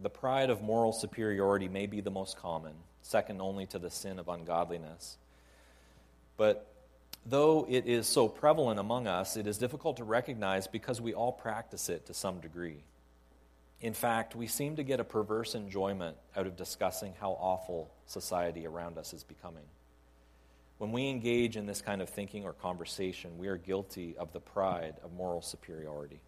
[0.00, 4.18] the pride of moral superiority may be the most common, second only to the sin
[4.18, 5.16] of ungodliness.
[6.36, 6.66] But
[7.24, 11.32] though it is so prevalent among us, it is difficult to recognize because we all
[11.32, 12.82] practice it to some degree.
[13.84, 18.66] In fact, we seem to get a perverse enjoyment out of discussing how awful society
[18.66, 19.66] around us is becoming.
[20.78, 24.40] When we engage in this kind of thinking or conversation, we are guilty of the
[24.40, 26.18] pride of moral superiority.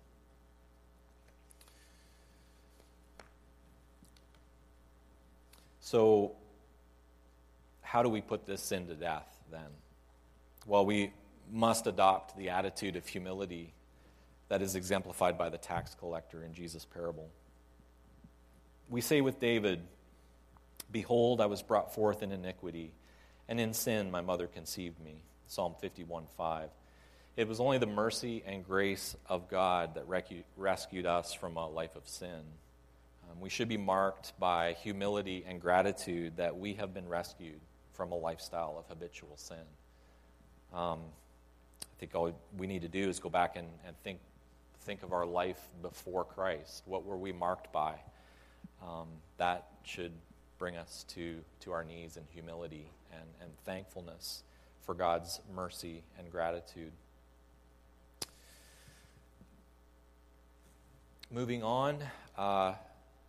[5.80, 6.32] So,
[7.80, 9.70] how do we put this sin to death then?
[10.66, 11.10] Well, we
[11.50, 13.72] must adopt the attitude of humility
[14.50, 17.30] that is exemplified by the tax collector in Jesus' parable.
[18.88, 19.80] We say with David,
[20.90, 22.92] Behold, I was brought forth in iniquity,
[23.48, 25.22] and in sin my mother conceived me.
[25.48, 26.70] Psalm 51 5.
[27.36, 30.06] It was only the mercy and grace of God that
[30.56, 32.40] rescued us from a life of sin.
[33.30, 37.60] Um, we should be marked by humility and gratitude that we have been rescued
[37.92, 39.58] from a lifestyle of habitual sin.
[40.72, 41.00] Um,
[41.82, 44.20] I think all we need to do is go back and, and think,
[44.82, 46.84] think of our life before Christ.
[46.86, 47.96] What were we marked by?
[48.82, 49.08] Um,
[49.38, 50.12] that should
[50.58, 54.42] bring us to, to our knees in humility and, and thankfulness
[54.82, 56.92] for God's mercy and gratitude.
[61.30, 61.98] Moving on,
[62.38, 62.74] uh,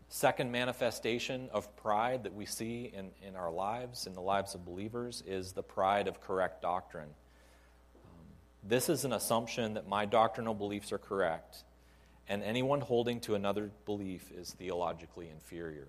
[0.08, 4.64] second manifestation of pride that we see in, in our lives, in the lives of
[4.64, 7.10] believers, is the pride of correct doctrine.
[8.06, 8.26] Um,
[8.64, 11.64] this is an assumption that my doctrinal beliefs are correct
[12.30, 15.88] and anyone holding to another belief is theologically inferior.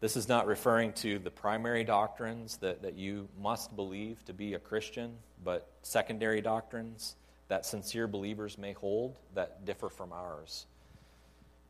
[0.00, 4.54] This is not referring to the primary doctrines that, that you must believe to be
[4.54, 7.16] a Christian, but secondary doctrines
[7.48, 10.66] that sincere believers may hold that differ from ours.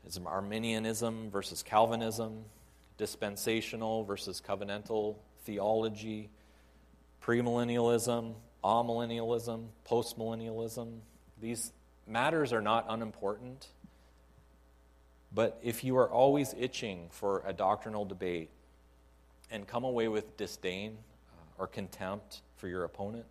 [0.05, 2.45] It's Arminianism versus Calvinism,
[2.97, 6.29] dispensational versus covenantal theology,
[7.21, 10.99] premillennialism, amillennialism, postmillennialism.
[11.41, 11.71] These
[12.11, 13.67] matters are not unimportant,
[15.33, 18.49] But if you are always itching for a doctrinal debate
[19.49, 20.97] and come away with disdain
[21.31, 23.25] uh, or contempt for your opponent,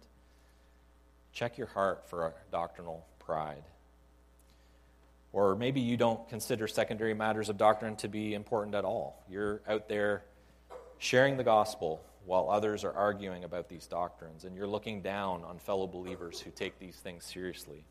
[1.33, 3.65] check your heart for a doctrinal pride.
[5.33, 9.23] Or maybe you don't consider secondary matters of doctrine to be important at all.
[9.29, 10.25] You're out there
[10.99, 15.59] sharing the gospel while others are arguing about these doctrines, and you're looking down on
[15.59, 17.85] fellow believers who take these things seriously.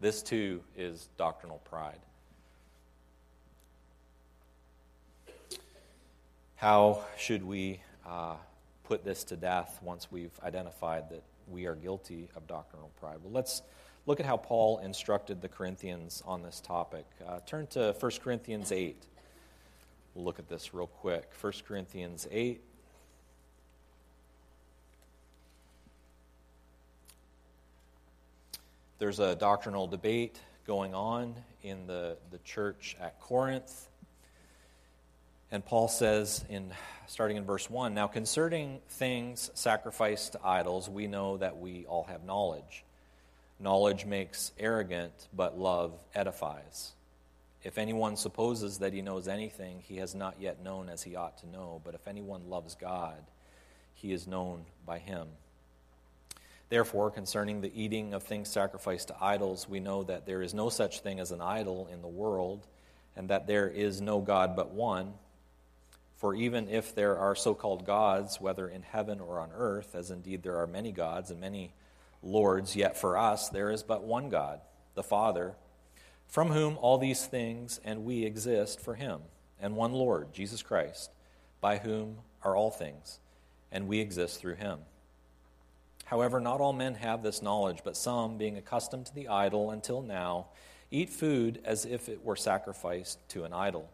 [0.00, 1.98] This too is doctrinal pride.
[6.56, 8.36] How should we uh,
[8.84, 13.18] put this to death once we've identified that we are guilty of doctrinal pride?
[13.22, 13.62] Well, let's
[14.06, 17.06] look at how Paul instructed the Corinthians on this topic.
[17.26, 18.96] Uh, turn to 1 Corinthians 8.
[20.14, 21.30] We'll look at this real quick.
[21.40, 22.60] 1 Corinthians 8.
[28.98, 33.88] There's a doctrinal debate going on in the, the church at Corinth.
[35.52, 36.72] And Paul says, in,
[37.06, 42.04] starting in verse 1 Now concerning things sacrificed to idols, we know that we all
[42.04, 42.84] have knowledge.
[43.60, 46.92] Knowledge makes arrogant, but love edifies.
[47.62, 51.36] If anyone supposes that he knows anything, he has not yet known as he ought
[51.38, 51.82] to know.
[51.84, 53.22] But if anyone loves God,
[53.92, 55.28] he is known by him.
[56.68, 60.68] Therefore, concerning the eating of things sacrificed to idols, we know that there is no
[60.68, 62.66] such thing as an idol in the world,
[63.14, 65.14] and that there is no God but one.
[66.16, 70.10] For even if there are so called gods, whether in heaven or on earth, as
[70.10, 71.72] indeed there are many gods and many
[72.22, 74.60] lords, yet for us there is but one God,
[74.94, 75.54] the Father,
[76.26, 79.20] from whom all these things and we exist for him,
[79.60, 81.10] and one Lord, Jesus Christ,
[81.60, 83.20] by whom are all things,
[83.70, 84.80] and we exist through him.
[86.06, 90.02] However, not all men have this knowledge, but some, being accustomed to the idol until
[90.02, 90.46] now,
[90.90, 93.90] eat food as if it were sacrificed to an idol,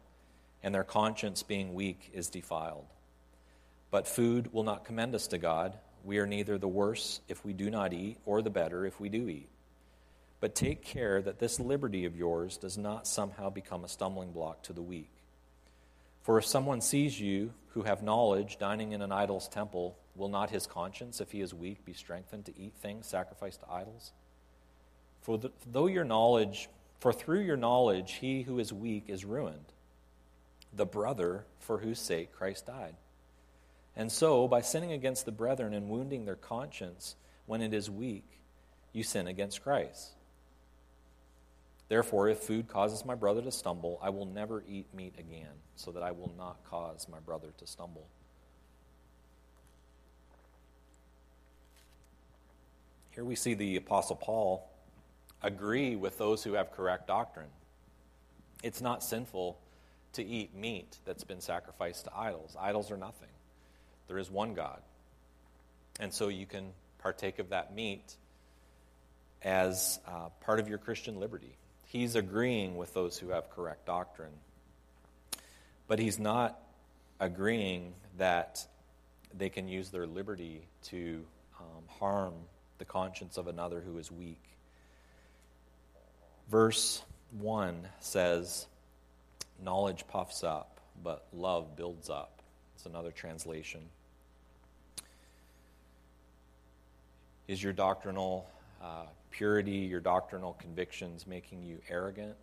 [0.62, 2.84] and their conscience, being weak, is defiled.
[3.90, 5.78] But food will not commend us to God.
[6.04, 9.08] We are neither the worse if we do not eat, or the better if we
[9.08, 9.48] do eat.
[10.38, 14.62] But take care that this liberty of yours does not somehow become a stumbling block
[14.64, 15.10] to the weak.
[16.20, 20.50] For if someone sees you, who have knowledge, dining in an idol's temple, Will not
[20.50, 24.12] his conscience, if he is weak, be strengthened to eat things sacrificed to idols?
[25.22, 26.68] For the, though your knowledge,
[27.00, 29.72] for through your knowledge, he who is weak is ruined,
[30.74, 32.96] the brother for whose sake Christ died.
[33.96, 38.24] And so, by sinning against the brethren and wounding their conscience when it is weak,
[38.92, 40.12] you sin against Christ.
[41.88, 45.90] Therefore, if food causes my brother to stumble, I will never eat meat again, so
[45.92, 48.06] that I will not cause my brother to stumble.
[53.14, 54.68] Here we see the Apostle Paul
[55.42, 57.50] agree with those who have correct doctrine.
[58.62, 59.58] It's not sinful
[60.14, 62.56] to eat meat that's been sacrificed to idols.
[62.58, 63.28] Idols are nothing.
[64.08, 64.80] There is one God.
[66.00, 68.16] And so you can partake of that meat
[69.42, 71.56] as uh, part of your Christian liberty.
[71.86, 74.32] He's agreeing with those who have correct doctrine.
[75.86, 76.58] But he's not
[77.20, 78.66] agreeing that
[79.36, 81.24] they can use their liberty to
[81.60, 82.34] um, harm
[82.78, 84.42] the conscience of another who is weak.
[86.50, 87.02] Verse
[87.38, 88.66] 1 says,
[89.62, 92.42] Knowledge puffs up, but love builds up.
[92.74, 93.80] It's another translation.
[97.48, 98.48] Is your doctrinal
[98.82, 102.36] uh, purity, your doctrinal convictions making you arrogant?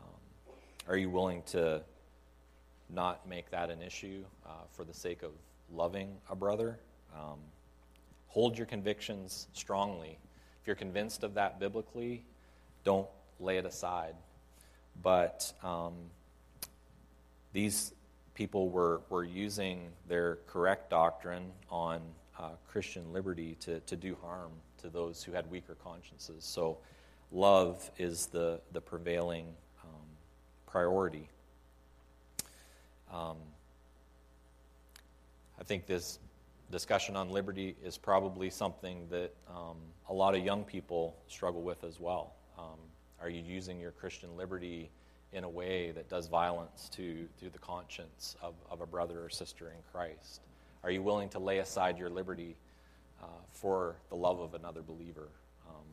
[0.00, 0.54] Um,
[0.88, 1.82] are you willing to
[2.90, 5.30] not make that an issue uh, for the sake of
[5.72, 6.78] loving a brother?
[7.14, 7.38] Um,
[8.32, 10.18] Hold your convictions strongly.
[10.60, 12.24] If you're convinced of that biblically,
[12.82, 14.14] don't lay it aside.
[15.02, 15.92] But um,
[17.52, 17.92] these
[18.34, 22.00] people were, were using their correct doctrine on
[22.38, 26.42] uh, Christian liberty to, to do harm to those who had weaker consciences.
[26.42, 26.78] So,
[27.32, 29.46] love is the, the prevailing
[29.84, 30.06] um,
[30.66, 31.28] priority.
[33.12, 33.36] Um,
[35.60, 36.18] I think this
[36.72, 39.76] discussion on liberty is probably something that um,
[40.08, 42.32] a lot of young people struggle with as well.
[42.58, 42.78] Um,
[43.20, 44.90] are you using your Christian liberty
[45.34, 49.28] in a way that does violence to, to the conscience of, of a brother or
[49.28, 50.40] sister in Christ?
[50.82, 52.56] Are you willing to lay aside your liberty
[53.22, 55.28] uh, for the love of another believer?
[55.68, 55.84] Um,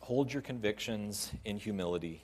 [0.00, 2.22] hold your convictions in humility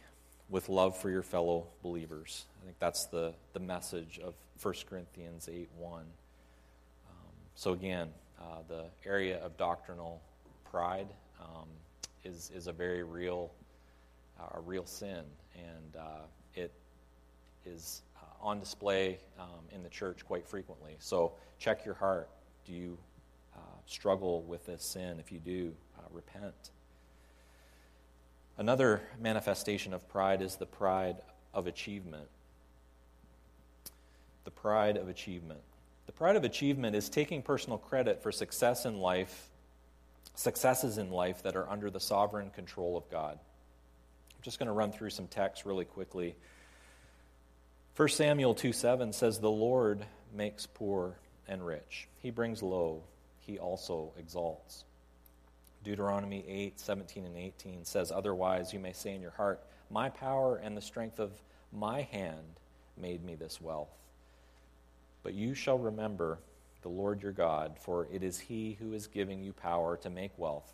[0.50, 2.44] with love for your fellow believers.
[2.66, 6.00] I think that's the, the message of 1 Corinthians 8 1.
[6.00, 6.06] Um,
[7.54, 8.08] so, again,
[8.40, 10.20] uh, the area of doctrinal
[10.68, 11.06] pride
[11.40, 11.68] um,
[12.24, 13.52] is, is a very real,
[14.40, 15.22] uh, a real sin,
[15.54, 16.24] and uh,
[16.56, 16.72] it
[17.64, 20.96] is uh, on display um, in the church quite frequently.
[20.98, 22.28] So check your heart.
[22.64, 22.98] Do you
[23.54, 25.20] uh, struggle with this sin?
[25.20, 25.72] If you do,
[26.10, 26.72] repent.
[28.58, 31.18] Another manifestation of pride is the pride
[31.54, 32.26] of achievement.
[34.46, 35.58] The pride of achievement.
[36.06, 39.48] The pride of achievement is taking personal credit for success in life,
[40.36, 43.32] successes in life that are under the sovereign control of God.
[43.40, 46.36] I'm just going to run through some text really quickly.
[47.96, 51.16] 1 Samuel 2 7 says, The Lord makes poor
[51.48, 53.02] and rich, He brings low,
[53.40, 54.84] He also exalts.
[55.82, 60.54] Deuteronomy 8 17 and 18 says, Otherwise, you may say in your heart, My power
[60.54, 61.32] and the strength of
[61.72, 62.60] my hand
[62.96, 63.88] made me this wealth.
[65.26, 66.38] But you shall remember
[66.82, 70.30] the Lord your God, for it is He who is giving you power to make
[70.38, 70.72] wealth,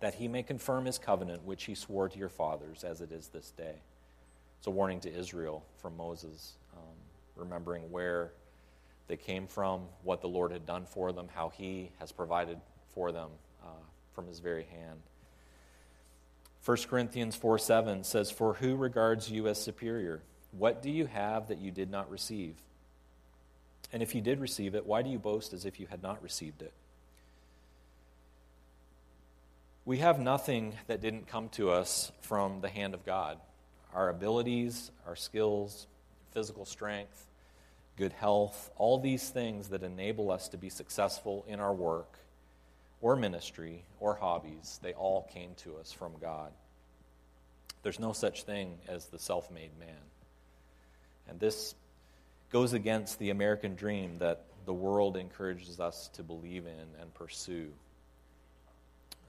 [0.00, 3.28] that He may confirm His covenant, which He swore to your fathers, as it is
[3.28, 3.76] this day.
[4.58, 6.94] It's a warning to Israel from Moses, um,
[7.36, 8.32] remembering where
[9.06, 12.58] they came from, what the Lord had done for them, how He has provided
[12.92, 13.30] for them
[13.64, 13.68] uh,
[14.12, 15.00] from His very hand.
[16.66, 20.20] 1 Corinthians 4 7 says, For who regards you as superior?
[20.50, 22.54] What do you have that you did not receive?
[23.92, 26.22] And if you did receive it, why do you boast as if you had not
[26.22, 26.72] received it?
[29.84, 33.38] We have nothing that didn't come to us from the hand of God.
[33.94, 35.86] Our abilities, our skills,
[36.32, 37.26] physical strength,
[37.96, 42.18] good health, all these things that enable us to be successful in our work
[43.00, 46.52] or ministry or hobbies, they all came to us from God.
[47.82, 49.96] There's no such thing as the self made man.
[51.28, 51.74] And this
[52.50, 57.68] goes against the American dream that the world encourages us to believe in and pursue.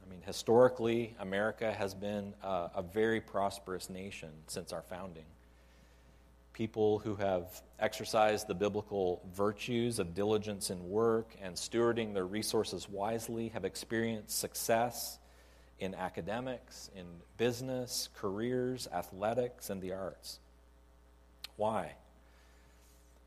[0.05, 5.25] I mean, historically, America has been a, a, very prosperous nation since our founding.
[6.53, 12.89] People who have exercised the biblical virtues of diligence in work and stewarding their resources
[12.89, 15.19] wisely have experienced success
[15.79, 17.05] in academics, in
[17.37, 20.39] business, careers, athletics, and the arts.
[21.55, 21.93] Why?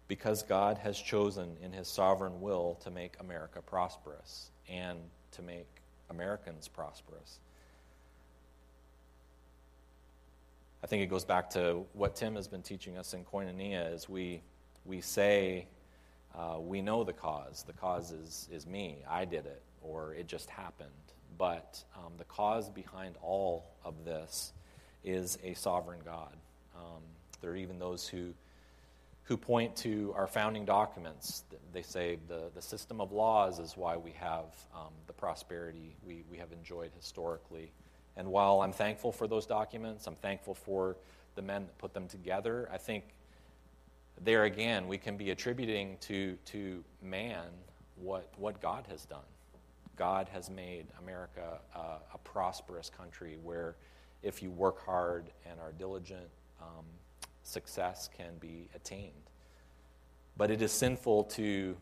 [0.09, 4.98] Because God has chosen in his sovereign will to make America prosperous and
[5.32, 5.66] to make
[6.11, 7.38] Americans prosperous.
[10.84, 14.09] I think it goes back to what Tim has been teaching us in Koinonia is
[14.09, 14.42] we,
[14.84, 15.68] we say,
[16.34, 17.62] uh, we know the cause.
[17.66, 18.98] The cause is, is me.
[19.09, 20.90] I did it, or it just happened.
[21.38, 24.53] But um, the cause behind all of this
[25.05, 26.36] is a sovereign God.
[26.76, 27.03] Um,
[27.40, 28.34] there are even those who
[29.24, 31.44] who point to our founding documents.
[31.72, 36.24] They say the, the system of laws is why we have um, the prosperity we,
[36.30, 37.72] we have enjoyed historically.
[38.16, 40.96] And while I'm thankful for those documents, I'm thankful for
[41.34, 43.04] the men that put them together, I think
[44.20, 47.46] there again we can be attributing to, to man
[47.96, 49.20] what, what God has done.
[49.96, 51.78] God has made America a,
[52.14, 53.76] a prosperous country where
[54.22, 56.28] if you work hard and are diligent,
[56.60, 56.84] um,
[57.53, 59.12] success can be attained.
[60.36, 61.76] But it is sinful to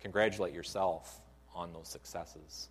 [0.00, 1.20] congratulate yourself
[1.54, 2.68] on those successes.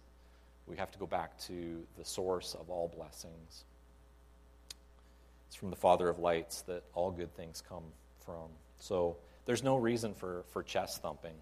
[0.68, 3.66] We have to go back to the source of all blessings.
[5.48, 7.84] It's from the Father of lights that all good things come
[8.24, 8.50] from.
[8.78, 11.34] So there's no reason for, for chest thumping.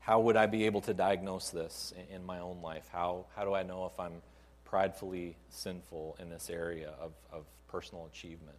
[0.00, 2.88] How would I be able to diagnose this in, my own life?
[2.92, 4.22] How, how do I know if I'm
[4.64, 7.44] pridefully sinful in this area of, of
[7.74, 8.56] personal achievement?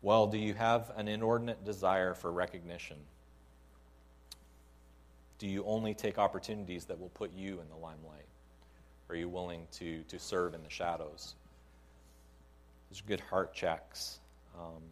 [0.00, 2.96] Well, do you have an inordinate desire for recognition?
[5.38, 8.26] Do you only take opportunities that will put you in the limelight?
[9.08, 11.36] Are you willing to, to serve in the shadows?
[12.90, 14.18] Those are good heart checks.
[14.58, 14.82] Um,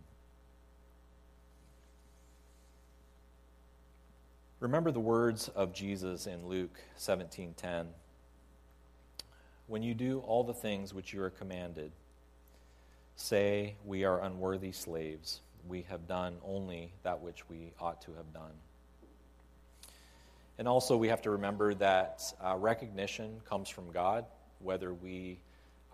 [4.60, 7.86] remember the words of Jesus in Luke 17:10.
[9.66, 11.90] When you do all the things which you are commanded,
[13.20, 15.40] say, We are unworthy slaves.
[15.68, 18.52] We have done only that which we ought to have done.
[20.58, 24.24] And also, we have to remember that uh, recognition comes from God,
[24.58, 25.40] whether we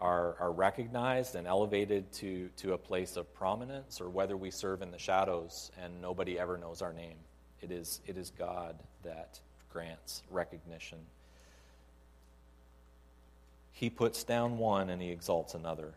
[0.01, 4.83] are, are recognized and elevated to, to a place of prominence or whether we serve
[4.83, 7.16] in the shadows and nobody ever knows our name.
[7.62, 9.41] It is, it is God that
[9.72, 10.99] grants recognition.
[13.72, 15.95] He puts down one and he exalts another.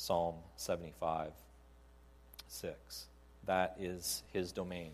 [0.00, 1.30] Psalm 75,
[2.48, 3.06] 6.
[3.44, 4.92] That is his domain.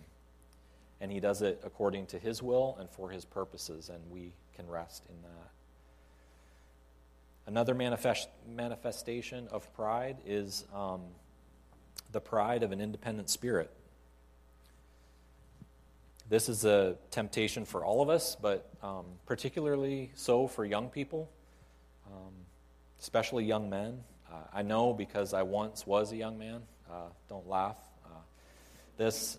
[1.00, 4.68] And he does it according to his will and for his purposes, and we can
[4.68, 5.50] rest in that.
[7.46, 11.02] Another manifest, manifestation of pride is um,
[12.11, 13.70] the pride of an independent spirit.
[16.28, 21.30] This is a temptation for all of us, but um, particularly so for young people,
[22.09, 22.32] um,
[23.00, 24.02] especially young men.
[24.31, 26.62] Uh, I know because I once was a young man.
[26.91, 27.79] Uh, don't laugh.
[28.05, 28.11] Uh,
[28.97, 29.39] this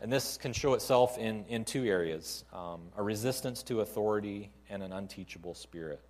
[0.00, 4.82] and this can show itself in, in two areas um, a resistance to authority and
[4.82, 6.00] an unteachable spirit.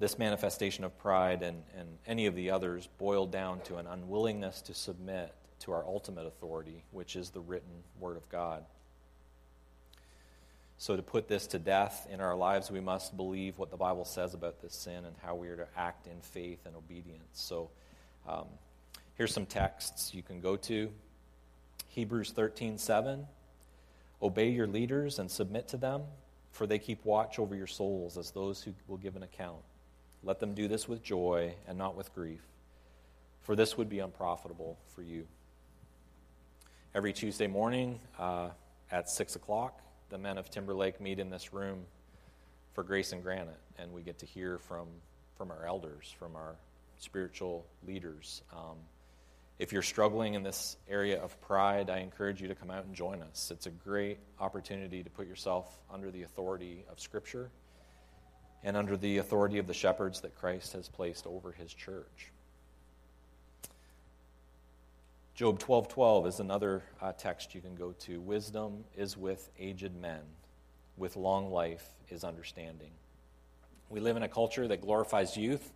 [0.00, 4.60] This manifestation of pride and, and any of the others boiled down to an unwillingness
[4.62, 8.64] to submit to our ultimate authority, which is the written Word of God.
[10.80, 14.04] So, to put this to death in our lives, we must believe what the Bible
[14.04, 17.24] says about this sin and how we are to act in faith and obedience.
[17.32, 17.70] So,
[18.28, 18.46] um,
[19.16, 20.92] here's some texts you can go to
[21.88, 23.26] Hebrews 13 7.
[24.22, 26.02] Obey your leaders and submit to them,
[26.52, 29.62] for they keep watch over your souls as those who will give an account.
[30.22, 32.42] Let them do this with joy and not with grief,
[33.42, 35.26] for this would be unprofitable for you.
[36.94, 38.50] Every Tuesday morning uh,
[38.92, 39.80] at 6 o'clock,
[40.10, 41.84] the men of Timberlake meet in this room
[42.72, 44.86] for Grace and Granite, and we get to hear from,
[45.36, 46.56] from our elders, from our
[46.98, 48.42] spiritual leaders.
[48.52, 48.76] Um,
[49.58, 52.94] if you're struggling in this area of pride, I encourage you to come out and
[52.94, 53.50] join us.
[53.50, 57.50] It's a great opportunity to put yourself under the authority of Scripture
[58.62, 62.32] and under the authority of the shepherds that Christ has placed over his church.
[65.38, 68.20] Job 12:12 is another uh, text you can go to.
[68.20, 70.18] Wisdom is with aged men,
[70.96, 72.90] with long life is understanding.
[73.88, 75.72] We live in a culture that glorifies youth,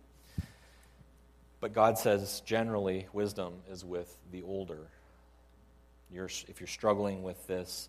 [1.61, 4.89] but God says generally wisdom is with the older.
[6.11, 7.87] You're, if you're struggling with this,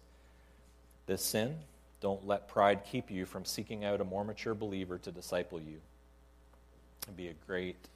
[1.06, 1.56] this sin,
[2.00, 5.80] don't let pride keep you from seeking out a more mature believer to disciple you.
[7.02, 7.88] It'd be a great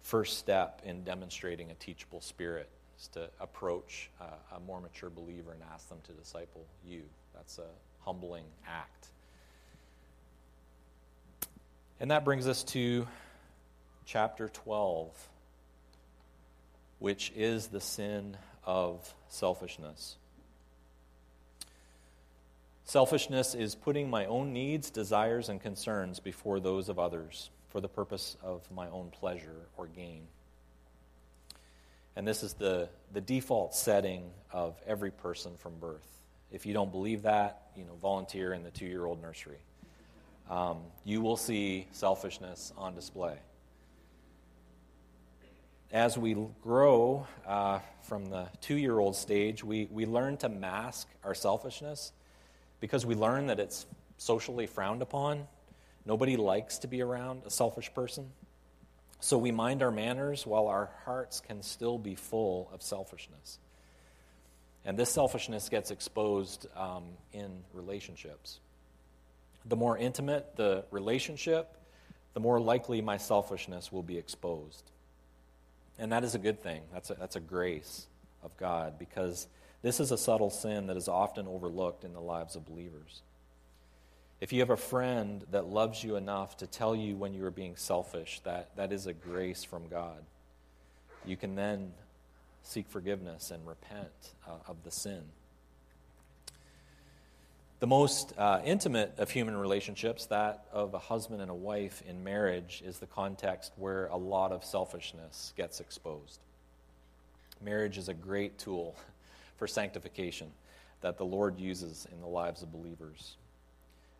[0.00, 2.70] first step in demonstrating a teachable spirit
[3.04, 7.02] is to approach uh, a more mature believer and ask them to disciple you.
[7.34, 7.66] That's a
[8.04, 9.08] humbling act.
[12.00, 13.06] And that brings us to
[14.06, 15.10] chapter 12,
[16.98, 20.16] which is the sin of selfishness.
[22.86, 27.88] Selfishness is putting my own needs, desires, and concerns before those of others for the
[27.88, 30.26] purpose of my own pleasure or gain.
[32.16, 36.06] And this is the, the default setting of every person from birth.
[36.52, 39.58] If you don't believe that, you know, volunteer in the two year old nursery.
[40.48, 43.36] Um, you will see selfishness on display.
[45.90, 51.08] As we grow uh, from the two year old stage, we, we learn to mask
[51.24, 52.12] our selfishness
[52.80, 53.86] because we learn that it's
[54.18, 55.46] socially frowned upon.
[56.04, 58.30] Nobody likes to be around a selfish person.
[59.24, 63.58] So we mind our manners while our hearts can still be full of selfishness.
[64.84, 68.58] And this selfishness gets exposed um, in relationships.
[69.64, 71.74] The more intimate the relationship,
[72.34, 74.84] the more likely my selfishness will be exposed.
[75.98, 76.82] And that is a good thing.
[76.92, 78.06] That's a, that's a grace
[78.42, 79.46] of God because
[79.80, 83.22] this is a subtle sin that is often overlooked in the lives of believers.
[84.44, 87.50] If you have a friend that loves you enough to tell you when you are
[87.50, 90.22] being selfish, that, that is a grace from God.
[91.24, 91.94] You can then
[92.62, 95.22] seek forgiveness and repent uh, of the sin.
[97.80, 102.22] The most uh, intimate of human relationships, that of a husband and a wife in
[102.22, 106.40] marriage, is the context where a lot of selfishness gets exposed.
[107.62, 108.94] Marriage is a great tool
[109.56, 110.50] for sanctification
[111.00, 113.36] that the Lord uses in the lives of believers.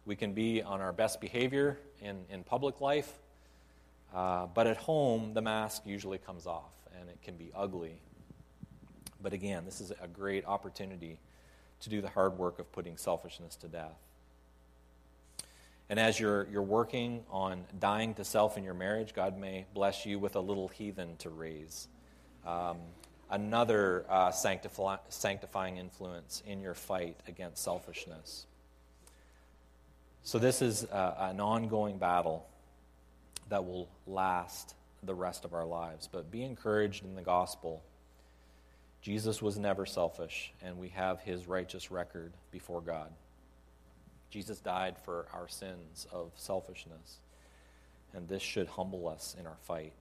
[0.06, 3.12] We can be on our best behavior in, in public life,
[4.14, 8.00] uh, but at home, the mask usually comes off and it can be ugly.
[9.22, 11.18] But again, this is a great opportunity
[11.80, 13.98] to do the hard work of putting selfishness to death.
[15.88, 20.06] And as you're, you're working on dying to self in your marriage, God may bless
[20.06, 21.88] you with a little heathen to raise.
[22.46, 22.78] Um,
[23.30, 28.46] another uh, sanctify, sanctifying influence in your fight against selfishness.
[30.26, 32.46] So, this is uh, an ongoing battle
[33.50, 36.08] that will last the rest of our lives.
[36.10, 37.82] But be encouraged in the gospel.
[39.02, 43.10] Jesus was never selfish, and we have his righteous record before God.
[44.30, 47.18] Jesus died for our sins of selfishness,
[48.14, 49.92] and this should humble us in our fight.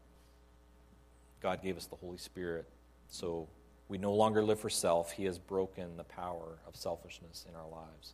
[1.41, 2.65] God gave us the Holy Spirit,
[3.09, 3.49] so
[3.89, 5.11] we no longer live for self.
[5.11, 8.13] He has broken the power of selfishness in our lives.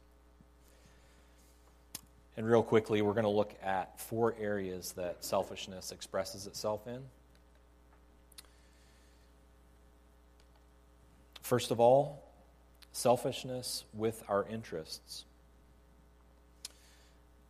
[2.40, 7.02] And real quickly, we're going to look at four areas that selfishness expresses itself in.
[11.42, 12.24] First of all,
[12.94, 15.26] selfishness with our interests.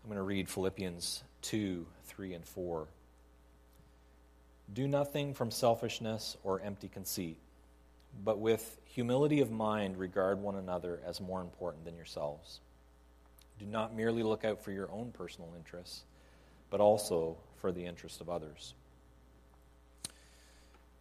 [0.04, 2.88] I'm going to read Philippians 2 3 and 4.
[4.74, 7.38] Do nothing from selfishness or empty conceit,
[8.26, 12.60] but with humility of mind regard one another as more important than yourselves.
[13.60, 16.04] Do not merely look out for your own personal interests,
[16.70, 18.74] but also for the interest of others.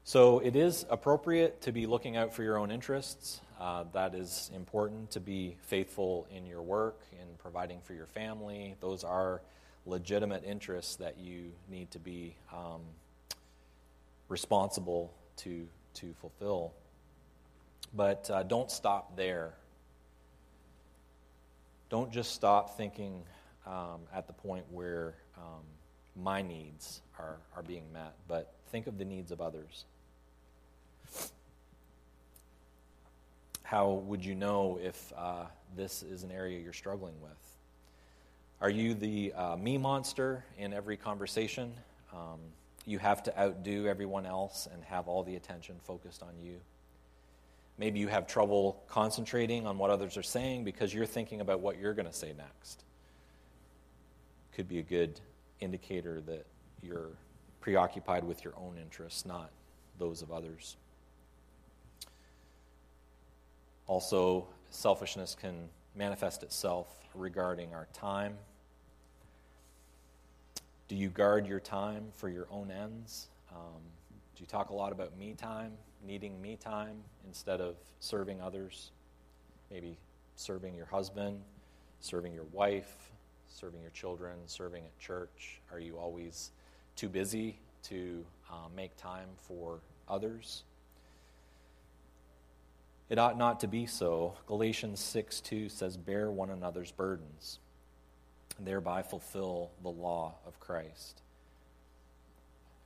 [0.05, 3.41] So it is appropriate to be looking out for your own interests.
[3.61, 8.75] Uh, that is important to be faithful in your work, in providing for your family.
[8.81, 9.43] Those are
[9.85, 12.81] legitimate interests that you need to be um,
[14.29, 16.73] responsible to, to fulfill.
[17.95, 19.55] But uh, don't stop there.
[21.89, 23.23] Don't just stop thinking
[23.67, 25.65] um, at the point where um,
[26.17, 29.85] my needs are, are being met, but think of the needs of others.
[33.63, 35.45] How would you know if uh,
[35.77, 37.33] this is an area you're struggling with?
[38.61, 41.73] Are you the uh, me monster in every conversation?
[42.13, 42.41] Um,
[42.87, 46.57] you have to outdo everyone else and have all the attention focused on you.
[47.79, 51.79] Maybe you have trouble concentrating on what others are saying because you're thinking about what
[51.79, 52.85] you're going to say next.
[54.53, 55.21] Could be a good
[55.61, 56.45] indicator that
[56.83, 57.11] you're
[57.61, 59.51] preoccupied with your own interests, not
[59.99, 60.77] those of others.
[63.87, 68.35] Also, selfishness can manifest itself regarding our time
[70.89, 73.29] do you guard your time for your own ends?
[73.53, 73.83] Um,
[74.35, 75.73] do you talk a lot about me time,
[76.07, 76.97] needing me time
[77.27, 78.93] instead of serving others?
[79.71, 79.99] Maybe
[80.37, 81.41] serving your husband,
[82.01, 83.11] serving your wife,
[83.49, 85.61] serving your children, serving at church?
[85.73, 86.51] Are you always
[86.97, 90.65] too busy to uh, make time for others?
[93.09, 94.35] It ought not to be so.
[94.47, 97.59] Galatians 6 2 says, Bear one another's burdens
[98.59, 101.23] and thereby fulfill the law of Christ.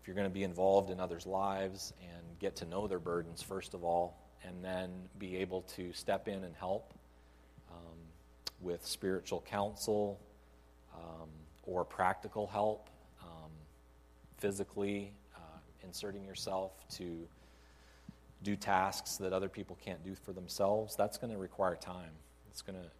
[0.02, 3.40] If you're going to be involved in others' lives and get to know their burdens,
[3.40, 6.92] first of all, and then be able to step in and help
[7.70, 7.98] um,
[8.60, 10.18] with spiritual counsel
[10.92, 11.28] um,
[11.62, 12.90] or practical help,
[13.22, 13.50] um,
[14.38, 17.28] physically uh, inserting yourself to
[18.42, 22.10] do tasks that other people can't do for themselves, that's going to require time.
[22.50, 22.90] It's going to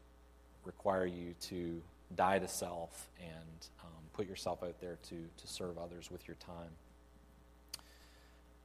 [0.65, 1.83] require you to
[2.15, 6.37] die to self and um, put yourself out there to, to serve others with your
[6.37, 6.71] time.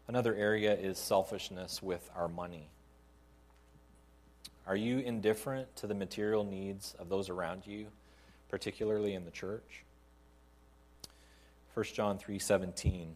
[0.08, 2.70] Another area is selfishness with our money.
[4.66, 7.88] Are you indifferent to the material needs of those around you,
[8.50, 9.84] particularly in the church?
[11.74, 13.16] 1 John 3:17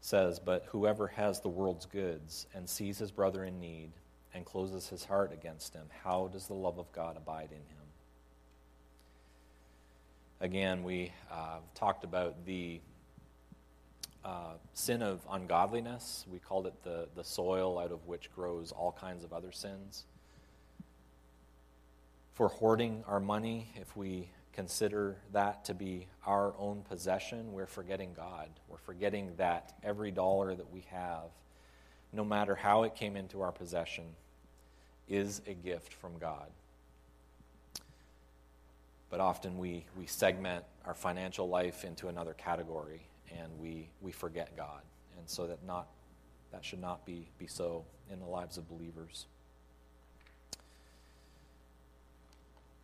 [0.00, 3.92] says, "But whoever has the world's goods and sees his brother in need
[4.34, 7.92] and closes his heart against him, how does the love of God abide in him?"
[10.40, 12.80] Again, we uh, talked about the
[14.24, 16.24] uh, sin of ungodliness.
[16.30, 20.04] We called it the, the soil out of which grows all kinds of other sins.
[22.32, 28.12] For hoarding our money, if we consider that to be our own possession, we're forgetting
[28.14, 28.48] God.
[28.68, 31.30] We're forgetting that every dollar that we have,
[32.12, 34.04] no matter how it came into our possession,
[35.08, 36.48] is a gift from God
[39.14, 43.00] but often we, we segment our financial life into another category
[43.30, 44.82] and we, we forget God.
[45.18, 45.88] And so that not
[46.54, 49.26] that should not be, be so in the lives of believers.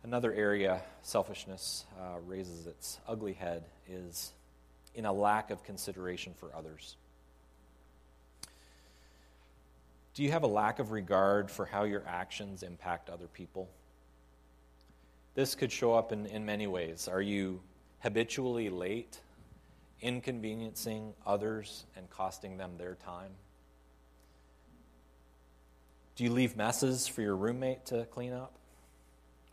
[0.03, 4.33] Another area selfishness uh, raises its ugly head is
[4.93, 6.97] in a lack of consideration for others.
[10.15, 13.69] Do you have a lack of regard for how your actions impact other people?
[15.33, 17.07] This could show up in, in many ways.
[17.07, 17.61] Are you
[17.99, 19.21] habitually late,
[20.01, 23.31] inconveniencing others and costing them their time?
[26.15, 28.53] Do you leave messes for your roommate to clean up?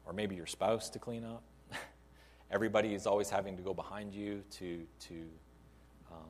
[0.05, 1.43] Or maybe your spouse to clean up?
[2.51, 5.15] Everybody is always having to go behind you to, to
[6.11, 6.29] um,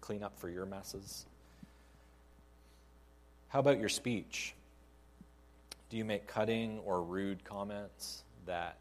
[0.00, 1.26] clean up for your messes.
[3.48, 4.54] How about your speech?
[5.88, 8.24] Do you make cutting or rude comments?
[8.46, 8.78] that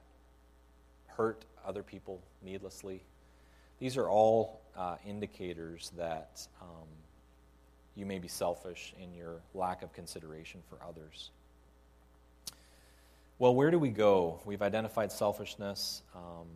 [1.07, 3.01] hurt other people needlessly.
[3.79, 6.87] These are all uh, indicators that um,
[7.95, 11.31] you may be selfish in your lack of consideration for others.
[13.37, 14.39] Well, where do we go?
[14.45, 16.01] We've identified selfishness.
[16.15, 16.47] Um,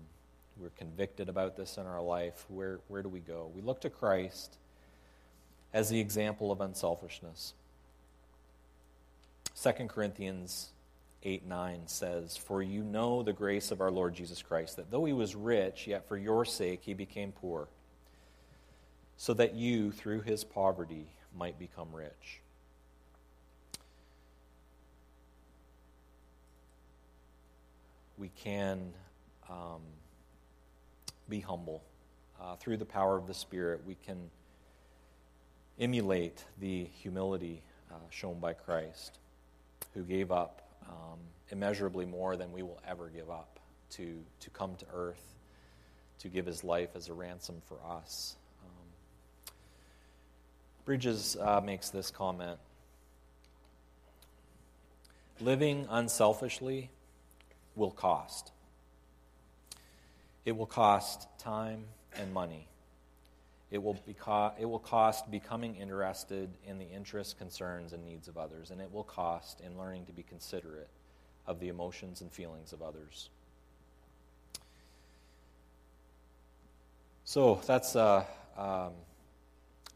[0.57, 2.45] we're convicted about this in our life.
[2.47, 3.49] Where, where do we go?
[3.53, 4.57] We look to Christ
[5.73, 7.53] as the example of unselfishness.
[9.61, 10.69] 2 Corinthians
[11.23, 15.05] 8 9 says, For you know the grace of our Lord Jesus Christ, that though
[15.05, 17.67] he was rich, yet for your sake he became poor,
[19.17, 21.07] so that you, through his poverty,
[21.37, 22.41] might become rich.
[28.17, 28.93] We can
[29.49, 29.81] um,
[31.27, 31.83] be humble.
[32.41, 34.29] Uh, through the power of the Spirit, we can
[35.77, 37.61] emulate the humility
[37.91, 39.19] uh, shown by Christ,
[39.93, 41.19] who gave up um,
[41.51, 43.59] immeasurably more than we will ever give up
[43.91, 45.35] to, to come to earth,
[46.19, 48.35] to give his life as a ransom for us.
[48.63, 49.53] Um,
[50.85, 52.59] Bridges uh, makes this comment
[55.41, 56.89] Living unselfishly
[57.75, 58.51] will cost.
[60.43, 61.85] It will cost time
[62.17, 62.68] and money.
[63.71, 68.37] It will, beco- it will cost becoming interested in the interests, concerns, and needs of
[68.37, 70.89] others, and it will cost in learning to be considerate
[71.45, 73.29] of the emotions and feelings of others.
[77.25, 78.25] So that's a,
[78.57, 78.93] um,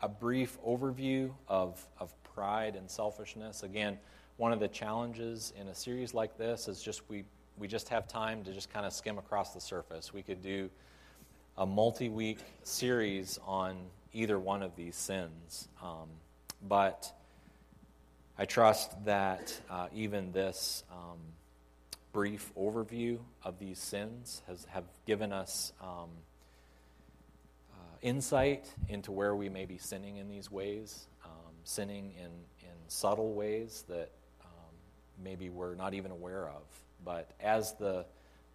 [0.02, 3.64] a brief overview of, of pride and selfishness.
[3.64, 3.98] Again,
[4.38, 7.24] one of the challenges in a series like this is just we,
[7.58, 10.14] we just have time to just kind of skim across the surface.
[10.14, 10.70] We could do
[11.58, 13.78] a multi week series on
[14.14, 15.68] either one of these sins.
[15.82, 16.10] Um,
[16.68, 17.12] but
[18.38, 21.20] I trust that uh, even this um,
[22.12, 26.10] brief overview of these sins has have given us um,
[27.72, 32.32] uh, insight into where we may be sinning in these ways, um, sinning in,
[32.62, 34.10] in subtle ways that
[34.44, 34.76] um,
[35.24, 36.64] maybe we're not even aware of.
[37.06, 38.06] But as the,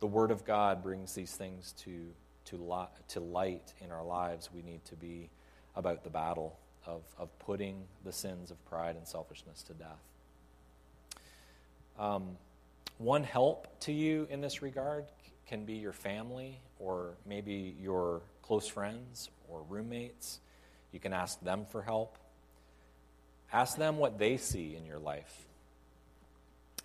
[0.00, 1.92] the Word of God brings these things to
[2.50, 5.30] to, li- to light in our lives, we need to be
[5.76, 10.02] about the battle of, of putting the sins of pride and selfishness to death.
[11.98, 12.36] Um,
[12.98, 15.04] one help to you in this regard
[15.46, 20.40] can be your family or maybe your close friends or roommates.
[20.92, 22.16] You can ask them for help.
[23.52, 25.46] Ask them what they see in your life,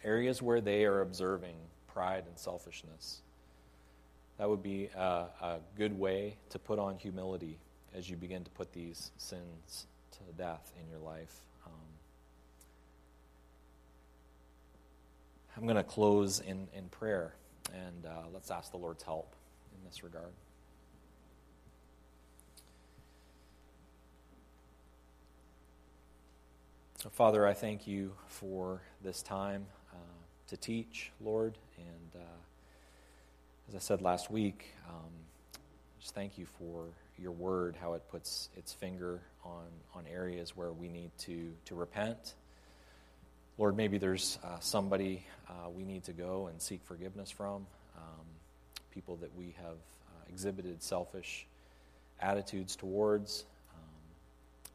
[0.03, 1.55] areas where they are observing
[1.87, 3.21] pride and selfishness.
[4.43, 7.59] That would be a, a good way to put on humility
[7.95, 11.33] as you begin to put these sins to death in your life.
[11.65, 11.71] Um,
[15.55, 17.35] I'm going to close in, in prayer,
[17.73, 19.33] and uh, let's ask the Lord's help
[19.77, 20.33] in this regard.
[27.11, 29.95] Father, I thank you for this time uh,
[30.47, 32.25] to teach, Lord, and uh,
[33.69, 35.11] as I said last week, um,
[35.99, 36.85] just thank you for
[37.17, 41.75] your word, how it puts its finger on, on areas where we need to, to
[41.75, 42.33] repent.
[43.57, 48.25] Lord, maybe there's uh, somebody uh, we need to go and seek forgiveness from, um,
[48.91, 51.45] people that we have uh, exhibited selfish
[52.19, 53.89] attitudes towards, um,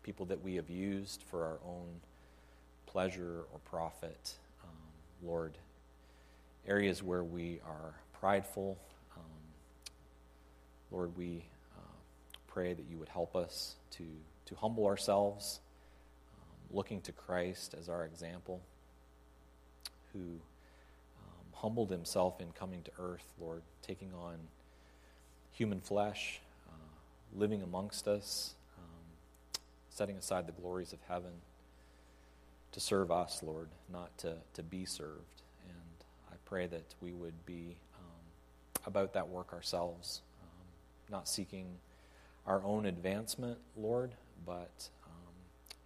[0.02, 1.86] people that we have used for our own
[2.86, 4.34] pleasure or profit.
[4.62, 5.52] Um, Lord,
[6.66, 8.78] areas where we are prideful.
[9.16, 9.22] Um,
[10.90, 11.44] Lord, we
[11.76, 11.80] uh,
[12.46, 14.04] pray that you would help us to,
[14.46, 15.60] to humble ourselves,
[16.36, 18.60] um, looking to Christ as our example,
[20.12, 24.36] who um, humbled himself in coming to earth, Lord, taking on
[25.52, 29.60] human flesh, uh, living amongst us, um,
[29.90, 31.32] setting aside the glories of heaven
[32.72, 35.42] to serve us, Lord, not to, to be served.
[35.68, 37.76] And I pray that we would be
[38.86, 40.48] about that work ourselves, um,
[41.10, 41.66] not seeking
[42.46, 44.12] our own advancement, Lord,
[44.46, 45.34] but um,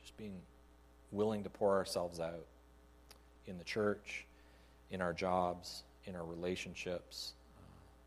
[0.00, 0.34] just being
[1.10, 2.46] willing to pour ourselves out
[3.46, 4.24] in the church,
[4.90, 7.62] in our jobs, in our relationships, uh,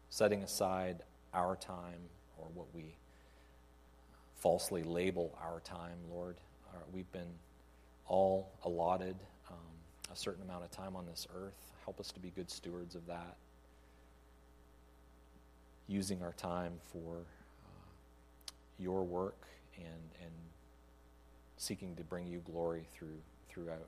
[0.10, 2.00] setting aside our time
[2.38, 2.96] or what we
[4.38, 6.38] falsely label our time, Lord.
[6.74, 7.34] Uh, we've been
[8.08, 9.16] all allotted
[9.50, 9.58] um,
[10.14, 11.72] a certain amount of time on this earth.
[11.84, 13.36] Help us to be good stewards of that
[15.88, 19.88] using our time for uh, your work and,
[20.22, 20.32] and
[21.58, 23.20] seeking to bring you glory through,
[23.50, 23.88] throughout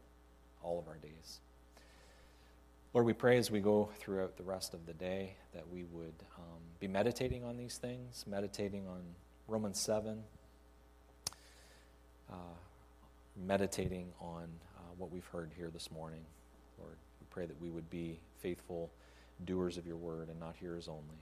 [0.64, 1.40] all of our days.
[2.94, 6.16] Lord, we pray as we go throughout the rest of the day that we would
[6.38, 9.02] um, be meditating on these things, meditating on
[9.48, 10.24] Romans 7,
[12.32, 12.36] uh,
[13.46, 16.22] meditating on uh, what we've heard here this morning.
[16.80, 18.90] Lord, we pray that we would be faithful
[19.46, 21.22] doers of your word and not hearers only.